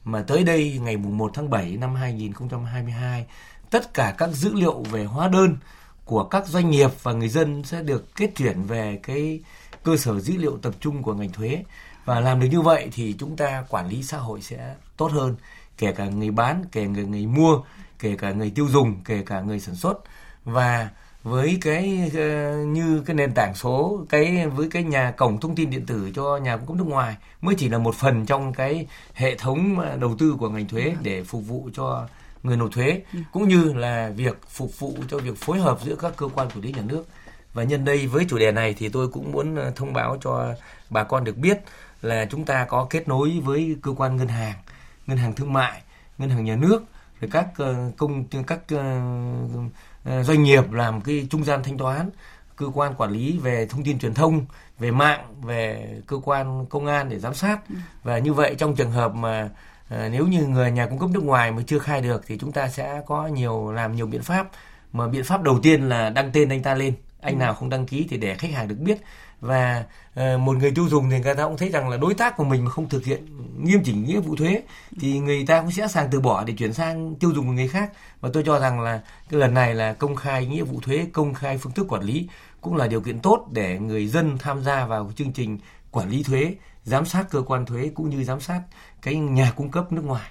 mà 0.04 0.22
tới 0.22 0.44
đây, 0.44 0.78
ngày 0.82 0.96
mùng 0.96 1.18
1 1.18 1.30
tháng 1.34 1.50
7 1.50 1.76
năm 1.76 1.94
2022 1.94 3.26
tất 3.70 3.94
cả 3.94 4.14
các 4.18 4.30
dữ 4.30 4.54
liệu 4.54 4.82
về 4.82 5.04
hóa 5.04 5.28
đơn 5.28 5.56
của 6.06 6.24
các 6.24 6.46
doanh 6.46 6.70
nghiệp 6.70 6.90
và 7.02 7.12
người 7.12 7.28
dân 7.28 7.64
sẽ 7.64 7.82
được 7.82 8.16
kết 8.16 8.30
chuyển 8.36 8.62
về 8.62 9.00
cái 9.02 9.40
cơ 9.82 9.96
sở 9.96 10.20
dữ 10.20 10.36
liệu 10.36 10.58
tập 10.58 10.74
trung 10.80 11.02
của 11.02 11.14
ngành 11.14 11.32
thuế. 11.32 11.64
Và 12.04 12.20
làm 12.20 12.40
được 12.40 12.46
như 12.50 12.60
vậy 12.60 12.88
thì 12.92 13.14
chúng 13.18 13.36
ta 13.36 13.64
quản 13.68 13.88
lý 13.88 14.02
xã 14.02 14.18
hội 14.18 14.42
sẽ 14.42 14.74
tốt 14.96 15.12
hơn, 15.12 15.36
kể 15.78 15.92
cả 15.92 16.06
người 16.06 16.30
bán, 16.30 16.64
kể 16.72 16.86
người 16.86 17.04
người 17.04 17.26
mua, 17.26 17.60
kể 17.98 18.16
cả 18.16 18.32
người 18.32 18.50
tiêu 18.50 18.68
dùng, 18.68 18.94
kể 19.04 19.22
cả 19.26 19.40
người 19.40 19.60
sản 19.60 19.74
xuất. 19.74 19.98
Và 20.44 20.90
với 21.22 21.58
cái 21.60 22.10
ờ, 22.14 22.52
như 22.64 23.02
cái 23.06 23.16
nền 23.16 23.34
tảng 23.34 23.54
số, 23.54 24.04
cái, 24.08 24.46
với 24.46 24.68
cái 24.70 24.82
nhà 24.82 25.10
cổng 25.10 25.40
thông 25.40 25.54
tin 25.54 25.70
điện 25.70 25.86
tử 25.86 26.10
cho 26.14 26.36
nhà 26.36 26.56
cung 26.56 26.66
cấp 26.66 26.76
nước 26.76 26.86
ngoài 26.86 27.16
mới 27.40 27.54
chỉ 27.58 27.68
là 27.68 27.78
một 27.78 27.94
phần 27.94 28.26
trong 28.26 28.52
cái 28.52 28.86
hệ 29.14 29.34
thống 29.34 29.78
ờ, 29.80 29.96
đầu 29.96 30.16
tư 30.18 30.36
của 30.38 30.48
ngành 30.48 30.68
thuế 30.68 30.94
để 31.02 31.24
phục 31.24 31.46
vụ 31.48 31.70
cho 31.74 32.08
người 32.46 32.56
nộp 32.56 32.72
thuế 32.72 33.02
ừ. 33.12 33.18
cũng 33.32 33.48
như 33.48 33.72
là 33.72 34.10
việc 34.16 34.38
phục 34.48 34.78
vụ 34.78 34.94
cho 35.08 35.18
việc 35.18 35.36
phối 35.36 35.58
hợp 35.58 35.78
giữa 35.84 35.96
các 35.96 36.12
cơ 36.16 36.28
quan 36.34 36.48
quản 36.50 36.60
lý 36.60 36.72
nhà 36.72 36.82
nước 36.82 37.04
và 37.54 37.62
nhân 37.62 37.84
đây 37.84 38.06
với 38.06 38.26
chủ 38.28 38.38
đề 38.38 38.52
này 38.52 38.74
thì 38.78 38.88
tôi 38.88 39.08
cũng 39.08 39.32
muốn 39.32 39.56
ờ, 39.56 39.72
thông 39.76 39.92
báo 39.92 40.16
cho 40.20 40.54
bà 40.90 41.04
con 41.04 41.24
được 41.24 41.36
biết 41.36 41.58
là 42.02 42.26
chúng 42.30 42.44
ta 42.44 42.64
có 42.64 42.86
kết 42.90 43.08
nối 43.08 43.40
với 43.44 43.76
cơ 43.82 43.92
quan 43.96 44.16
ngân 44.16 44.28
hàng 44.28 44.54
ngân 45.06 45.18
hàng 45.18 45.34
thương 45.34 45.52
mại 45.52 45.82
ngân 46.18 46.30
hàng 46.30 46.44
nhà 46.44 46.56
nước 46.56 46.84
rồi 47.20 47.30
các 47.32 47.46
ờ, 47.56 47.90
công 47.96 48.24
các 48.46 48.60
ờ, 50.04 50.22
doanh 50.22 50.42
nghiệp 50.42 50.72
làm 50.72 51.00
cái 51.00 51.26
trung 51.30 51.44
gian 51.44 51.62
thanh 51.62 51.78
toán 51.78 52.10
cơ 52.56 52.66
quan 52.74 52.94
quản 52.94 53.10
lý 53.10 53.38
về 53.38 53.66
thông 53.66 53.84
tin 53.84 53.98
truyền 53.98 54.14
thông 54.14 54.46
về 54.78 54.90
mạng 54.90 55.34
về 55.42 55.88
cơ 56.06 56.16
quan 56.24 56.66
công 56.66 56.86
an 56.86 57.08
để 57.08 57.18
giám 57.18 57.34
sát 57.34 57.58
ừ. 57.68 57.74
và 58.02 58.18
như 58.18 58.32
vậy 58.32 58.54
trong 58.58 58.76
trường 58.76 58.92
hợp 58.92 59.14
mà 59.14 59.50
à, 59.88 60.08
nếu 60.12 60.26
như 60.26 60.46
người 60.46 60.70
nhà 60.70 60.86
cung 60.86 60.98
cấp 60.98 61.10
nước 61.10 61.24
ngoài 61.24 61.52
mà 61.52 61.62
chưa 61.66 61.78
khai 61.78 62.00
được 62.00 62.22
thì 62.26 62.38
chúng 62.38 62.52
ta 62.52 62.68
sẽ 62.68 63.02
có 63.06 63.26
nhiều 63.26 63.72
làm 63.72 63.96
nhiều 63.96 64.06
biện 64.06 64.22
pháp. 64.22 64.48
Mà 64.92 65.08
biện 65.08 65.24
pháp 65.24 65.42
đầu 65.42 65.60
tiên 65.62 65.88
là 65.88 66.10
đăng 66.10 66.30
tên 66.32 66.48
anh 66.48 66.62
ta 66.62 66.74
lên. 66.74 66.94
Anh 67.20 67.34
ừ. 67.34 67.38
nào 67.38 67.54
không 67.54 67.68
đăng 67.68 67.86
ký 67.86 68.06
thì 68.10 68.16
để 68.16 68.34
khách 68.34 68.50
hàng 68.52 68.68
được 68.68 68.78
biết. 68.78 68.98
Và 69.40 69.84
uh, 70.20 70.40
một 70.40 70.56
người 70.56 70.70
tiêu 70.70 70.88
dùng 70.88 71.10
thì 71.10 71.18
người 71.20 71.34
ta 71.34 71.44
cũng 71.44 71.56
thấy 71.56 71.68
rằng 71.68 71.88
là 71.88 71.96
đối 71.96 72.14
tác 72.14 72.36
của 72.36 72.44
mình 72.44 72.64
mà 72.64 72.70
không 72.70 72.88
thực 72.88 73.04
hiện 73.04 73.26
nghiêm 73.62 73.80
chỉnh 73.84 74.04
nghĩa 74.04 74.20
vụ 74.20 74.36
thuế 74.36 74.62
thì 75.00 75.18
người 75.18 75.46
ta 75.46 75.60
cũng 75.60 75.70
sẽ 75.70 75.88
sàng 75.88 76.08
từ 76.10 76.20
bỏ 76.20 76.44
để 76.44 76.54
chuyển 76.58 76.72
sang 76.72 77.14
tiêu 77.14 77.32
dùng 77.34 77.46
của 77.46 77.52
người 77.52 77.68
khác. 77.68 77.92
Và 78.20 78.30
tôi 78.32 78.42
cho 78.46 78.58
rằng 78.58 78.80
là 78.80 79.00
cái 79.30 79.40
lần 79.40 79.54
này 79.54 79.74
là 79.74 79.92
công 79.92 80.16
khai 80.16 80.46
nghĩa 80.46 80.62
vụ 80.62 80.80
thuế 80.80 81.06
công 81.12 81.34
khai 81.34 81.58
phương 81.58 81.72
thức 81.72 81.86
quản 81.88 82.02
lý 82.02 82.28
cũng 82.60 82.76
là 82.76 82.86
điều 82.86 83.00
kiện 83.00 83.18
tốt 83.18 83.46
để 83.52 83.78
người 83.78 84.06
dân 84.06 84.38
tham 84.38 84.62
gia 84.62 84.86
vào 84.86 85.12
chương 85.16 85.32
trình 85.32 85.58
quản 85.90 86.10
lý 86.10 86.22
thuế 86.22 86.54
giám 86.86 87.06
sát 87.06 87.30
cơ 87.30 87.42
quan 87.42 87.66
thuế 87.66 87.90
cũng 87.94 88.10
như 88.10 88.24
giám 88.24 88.40
sát 88.40 88.62
cái 89.02 89.16
nhà 89.16 89.52
cung 89.56 89.70
cấp 89.70 89.92
nước 89.92 90.04
ngoài. 90.04 90.30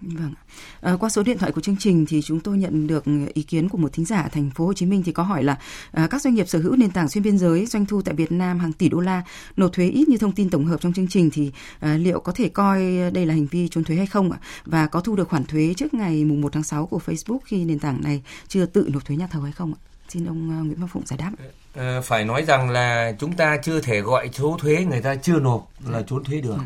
Vâng. 0.00 0.34
À, 0.80 0.96
qua 1.00 1.08
số 1.08 1.22
điện 1.22 1.38
thoại 1.38 1.52
của 1.52 1.60
chương 1.60 1.76
trình 1.76 2.06
thì 2.08 2.22
chúng 2.22 2.40
tôi 2.40 2.58
nhận 2.58 2.86
được 2.86 3.04
ý 3.34 3.42
kiến 3.42 3.68
của 3.68 3.78
một 3.78 3.92
thính 3.92 4.04
giả 4.04 4.28
thành 4.32 4.50
phố 4.50 4.66
Hồ 4.66 4.72
Chí 4.72 4.86
Minh 4.86 5.02
thì 5.02 5.12
có 5.12 5.22
hỏi 5.22 5.44
là 5.44 5.58
à, 5.92 6.06
các 6.10 6.22
doanh 6.22 6.34
nghiệp 6.34 6.48
sở 6.48 6.58
hữu 6.58 6.76
nền 6.76 6.90
tảng 6.90 7.08
xuyên 7.08 7.24
biên 7.24 7.38
giới 7.38 7.66
doanh 7.66 7.86
thu 7.86 8.02
tại 8.02 8.14
Việt 8.14 8.32
Nam 8.32 8.58
hàng 8.58 8.72
tỷ 8.72 8.88
đô 8.88 9.00
la 9.00 9.22
nộp 9.56 9.72
thuế 9.72 9.86
ít 9.86 10.08
như 10.08 10.18
thông 10.18 10.32
tin 10.32 10.50
tổng 10.50 10.64
hợp 10.64 10.80
trong 10.80 10.92
chương 10.92 11.08
trình 11.08 11.30
thì 11.32 11.52
à, 11.80 11.96
liệu 11.96 12.20
có 12.20 12.32
thể 12.32 12.48
coi 12.48 12.80
đây 13.12 13.26
là 13.26 13.34
hành 13.34 13.46
vi 13.46 13.68
trốn 13.68 13.84
thuế 13.84 13.96
hay 13.96 14.06
không 14.06 14.32
ạ? 14.32 14.38
Và 14.64 14.86
có 14.86 15.00
thu 15.00 15.16
được 15.16 15.28
khoản 15.28 15.44
thuế 15.44 15.74
trước 15.76 15.94
ngày 15.94 16.24
mùng 16.24 16.40
1 16.40 16.52
tháng 16.52 16.62
6 16.62 16.86
của 16.86 17.00
Facebook 17.06 17.38
khi 17.44 17.64
nền 17.64 17.78
tảng 17.78 18.02
này 18.02 18.22
chưa 18.48 18.66
tự 18.66 18.88
nộp 18.92 19.04
thuế 19.04 19.16
nhà 19.16 19.26
thầu 19.26 19.42
hay 19.42 19.52
không 19.52 19.74
ạ? 19.74 19.80
Xin 20.08 20.26
ông 20.26 20.66
Nguyễn 20.66 20.80
Văn 20.80 20.88
Phụng 20.88 21.06
giải 21.06 21.16
đáp. 21.16 21.32
À, 21.74 22.00
phải 22.04 22.24
nói 22.24 22.44
rằng 22.44 22.70
là 22.70 23.12
chúng 23.18 23.32
ta 23.32 23.56
chưa 23.62 23.80
thể 23.80 24.00
gọi 24.00 24.30
số 24.32 24.56
thuế 24.60 24.84
người 24.84 25.02
ta 25.02 25.14
chưa 25.14 25.40
nộp 25.40 25.68
là 25.86 26.02
trốn 26.06 26.24
thuế 26.24 26.40
được. 26.40 26.56
Ừ 26.58 26.62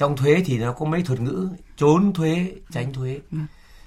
trong 0.00 0.16
thuế 0.16 0.42
thì 0.46 0.58
nó 0.58 0.72
có 0.72 0.86
mấy 0.86 1.02
thuật 1.02 1.20
ngữ 1.20 1.48
trốn 1.76 2.12
thuế 2.12 2.52
tránh 2.72 2.92
thuế. 2.92 3.20
Ừ. 3.32 3.38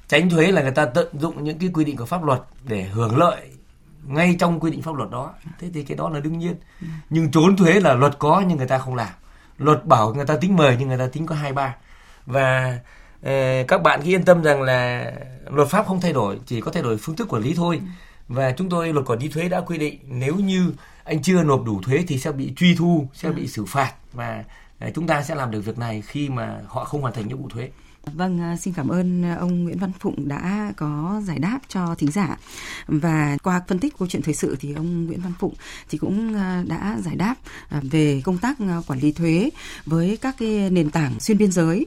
tránh 0.07 0.29
thuế 0.29 0.51
là 0.51 0.61
người 0.61 0.71
ta 0.71 0.85
tận 0.85 1.07
dụng 1.19 1.43
những 1.43 1.59
cái 1.59 1.69
quy 1.73 1.85
định 1.85 1.97
của 1.97 2.05
pháp 2.05 2.23
luật 2.23 2.41
để 2.63 2.83
hưởng 2.83 3.17
lợi 3.17 3.49
ngay 4.07 4.35
trong 4.39 4.59
quy 4.59 4.71
định 4.71 4.81
pháp 4.81 4.95
luật 4.95 5.09
đó. 5.09 5.33
Thế 5.59 5.69
thì 5.73 5.83
cái 5.83 5.97
đó 5.97 6.09
là 6.09 6.19
đương 6.19 6.39
nhiên. 6.39 6.55
Nhưng 7.09 7.31
trốn 7.31 7.57
thuế 7.57 7.79
là 7.79 7.93
luật 7.93 8.19
có 8.19 8.43
nhưng 8.47 8.57
người 8.57 8.67
ta 8.67 8.77
không 8.77 8.95
làm. 8.95 9.13
Luật 9.57 9.85
bảo 9.85 10.13
người 10.13 10.25
ta 10.25 10.37
tính 10.37 10.55
mười 10.55 10.75
nhưng 10.79 10.87
người 10.87 10.97
ta 10.97 11.07
tính 11.07 11.25
có 11.25 11.35
hai 11.35 11.53
ba. 11.53 11.75
Và 12.25 12.79
các 13.67 13.83
bạn 13.83 14.01
cứ 14.03 14.09
yên 14.09 14.23
tâm 14.23 14.43
rằng 14.43 14.61
là 14.61 15.11
luật 15.49 15.67
pháp 15.67 15.85
không 15.87 16.01
thay 16.01 16.13
đổi 16.13 16.39
chỉ 16.45 16.61
có 16.61 16.71
thay 16.71 16.83
đổi 16.83 16.97
phương 16.97 17.15
thức 17.15 17.27
quản 17.29 17.43
lý 17.43 17.53
thôi. 17.53 17.79
Ừ. 17.81 17.85
và 18.27 18.51
chúng 18.51 18.69
tôi 18.69 18.93
luật 18.93 19.05
quản 19.05 19.19
lý 19.19 19.27
thuế 19.27 19.49
đã 19.49 19.61
quy 19.61 19.77
định 19.77 19.99
nếu 20.07 20.35
như 20.35 20.73
anh 21.03 21.21
chưa 21.21 21.43
nộp 21.43 21.63
đủ 21.65 21.81
thuế 21.81 22.03
thì 22.07 22.19
sẽ 22.19 22.31
bị 22.31 22.53
truy 22.55 22.75
thu 22.75 23.07
sẽ 23.13 23.31
bị 23.31 23.47
xử 23.47 23.65
phạt 23.65 23.93
và 24.13 24.43
chúng 24.95 25.07
ta 25.07 25.23
sẽ 25.23 25.35
làm 25.35 25.51
được 25.51 25.61
việc 25.61 25.77
này 25.77 26.01
khi 26.01 26.29
mà 26.29 26.59
họ 26.67 26.85
không 26.85 27.01
hoàn 27.01 27.13
thành 27.13 27.27
nhiệm 27.27 27.37
vụ 27.37 27.49
thuế. 27.49 27.69
Vâng, 28.11 28.41
à, 28.41 28.55
xin 28.55 28.73
cảm 28.73 28.87
ơn 28.87 29.25
à, 29.25 29.35
ông 29.35 29.63
Nguyễn 29.63 29.77
Văn 29.77 29.91
Phụng 29.99 30.27
đã 30.27 30.73
có 30.77 31.21
giải 31.25 31.39
đáp 31.39 31.59
cho 31.67 31.95
thính 31.95 32.11
giả. 32.11 32.37
Và 32.87 33.37
qua 33.43 33.61
phân 33.67 33.79
tích 33.79 33.93
câu 33.99 34.07
chuyện 34.07 34.21
thời 34.21 34.33
sự 34.33 34.55
thì 34.59 34.73
ông 34.73 35.05
Nguyễn 35.05 35.21
Văn 35.21 35.33
Phụng 35.39 35.53
thì 35.89 35.97
cũng 35.97 36.35
à, 36.35 36.63
đã 36.67 36.97
giải 37.01 37.15
đáp 37.15 37.35
về 37.81 38.21
công 38.23 38.37
tác 38.37 38.57
quản 38.87 38.99
lý 38.99 39.11
thuế 39.11 39.49
với 39.85 40.17
các 40.17 40.35
cái 40.39 40.69
nền 40.69 40.89
tảng 40.89 41.19
xuyên 41.19 41.37
biên 41.37 41.51
giới. 41.51 41.85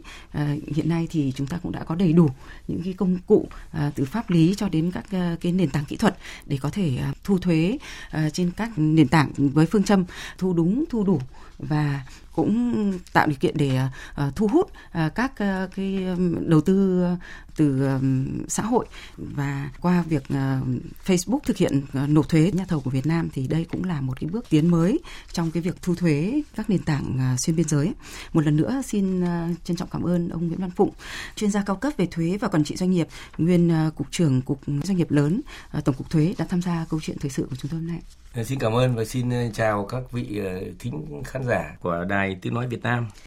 Hiện 0.75 0.89
nay 0.89 1.09
thì 1.11 1.33
chúng 1.37 1.47
ta 1.47 1.59
cũng 1.63 1.73
đã 1.73 1.85
có 1.85 1.95
đầy 1.95 2.13
đủ 2.13 2.29
những 2.69 2.83
cái 2.85 2.93
công 2.93 3.19
cụ 3.27 3.49
từ 3.95 4.05
pháp 4.05 4.31
lý 4.31 4.55
cho 4.57 4.69
đến 4.69 4.91
các 4.91 5.05
cái 5.41 5.53
nền 5.53 5.71
tảng 5.71 5.85
kỹ 5.85 5.97
thuật 5.97 6.17
để 6.47 6.59
có 6.61 6.71
thể 6.71 6.99
thu 7.25 7.39
thuế 7.39 7.79
trên 8.33 8.51
các 8.57 8.71
nền 8.77 9.09
tảng 9.09 9.33
với 9.37 9.67
phương 9.67 9.85
châm 9.85 10.05
thu 10.39 10.53
đúng, 10.53 10.85
thu 10.91 11.05
đủ 11.05 11.21
và 11.59 12.05
cũng 12.33 12.93
tạo 13.13 13.27
điều 13.27 13.37
kiện 13.41 13.57
để 13.57 13.81
uh, 14.27 14.37
thu 14.37 14.49
hút 14.49 14.71
uh, 14.71 15.15
các 15.15 15.33
uh, 15.33 15.71
cái 15.77 16.07
đầu 16.47 16.61
tư 16.61 17.05
từ 17.57 17.89
xã 18.49 18.63
hội 18.63 18.87
và 19.17 19.71
qua 19.81 20.05
việc 20.09 20.23
Facebook 21.07 21.39
thực 21.47 21.57
hiện 21.57 21.81
nộp 21.93 22.29
thuế 22.29 22.51
nhà 22.55 22.65
thầu 22.69 22.81
của 22.81 22.91
Việt 22.91 23.07
Nam 23.07 23.29
thì 23.33 23.47
đây 23.47 23.67
cũng 23.73 23.85
là 23.85 24.01
một 24.01 24.21
cái 24.21 24.31
bước 24.31 24.51
tiến 24.51 24.71
mới 24.71 24.99
trong 25.33 25.51
cái 25.51 25.63
việc 25.63 25.83
thu 25.83 25.95
thuế 25.95 26.43
các 26.57 26.71
nền 26.71 26.83
tảng 26.83 27.37
xuyên 27.39 27.57
biên 27.57 27.69
giới. 27.69 27.93
Một 28.33 28.45
lần 28.45 28.57
nữa 28.57 28.83
xin 28.87 29.25
trân 29.65 29.77
trọng 29.77 29.89
cảm 29.93 30.03
ơn 30.03 30.29
ông 30.29 30.49
Nguyễn 30.49 30.61
Văn 30.61 30.71
Phụng, 30.71 30.91
chuyên 31.37 31.51
gia 31.51 31.63
cao 31.63 31.77
cấp 31.77 31.93
về 31.97 32.07
thuế 32.07 32.39
và 32.41 32.49
quản 32.49 32.65
trị 32.65 32.77
doanh 32.77 32.91
nghiệp, 32.91 33.09
nguyên 33.39 33.91
cục 33.97 34.07
trưởng 34.11 34.43
cục 34.43 34.61
doanh 34.85 34.97
nghiệp 34.97 35.11
lớn, 35.11 35.41
tổng 35.85 35.95
cục 35.95 36.11
thuế 36.11 36.35
đã 36.39 36.47
tham 36.49 36.63
gia 36.63 36.87
câu 36.91 37.01
chuyện 37.03 37.17
thời 37.21 37.31
sự 37.31 37.47
của 37.51 37.57
chúng 37.57 37.71
tôi 37.71 37.81
hôm 37.81 37.89
nay. 37.89 38.01
Xin 38.45 38.59
cảm 38.59 38.73
ơn 38.73 38.95
và 38.95 39.05
xin 39.05 39.31
chào 39.53 39.87
các 39.87 40.13
vị 40.13 40.41
thính 40.79 41.23
khán 41.25 41.46
giả 41.47 41.77
của 41.81 42.05
Đài 42.05 42.37
Tiếng 42.43 42.55
Nói 42.55 42.67
Việt 42.67 42.83
Nam. 42.83 43.09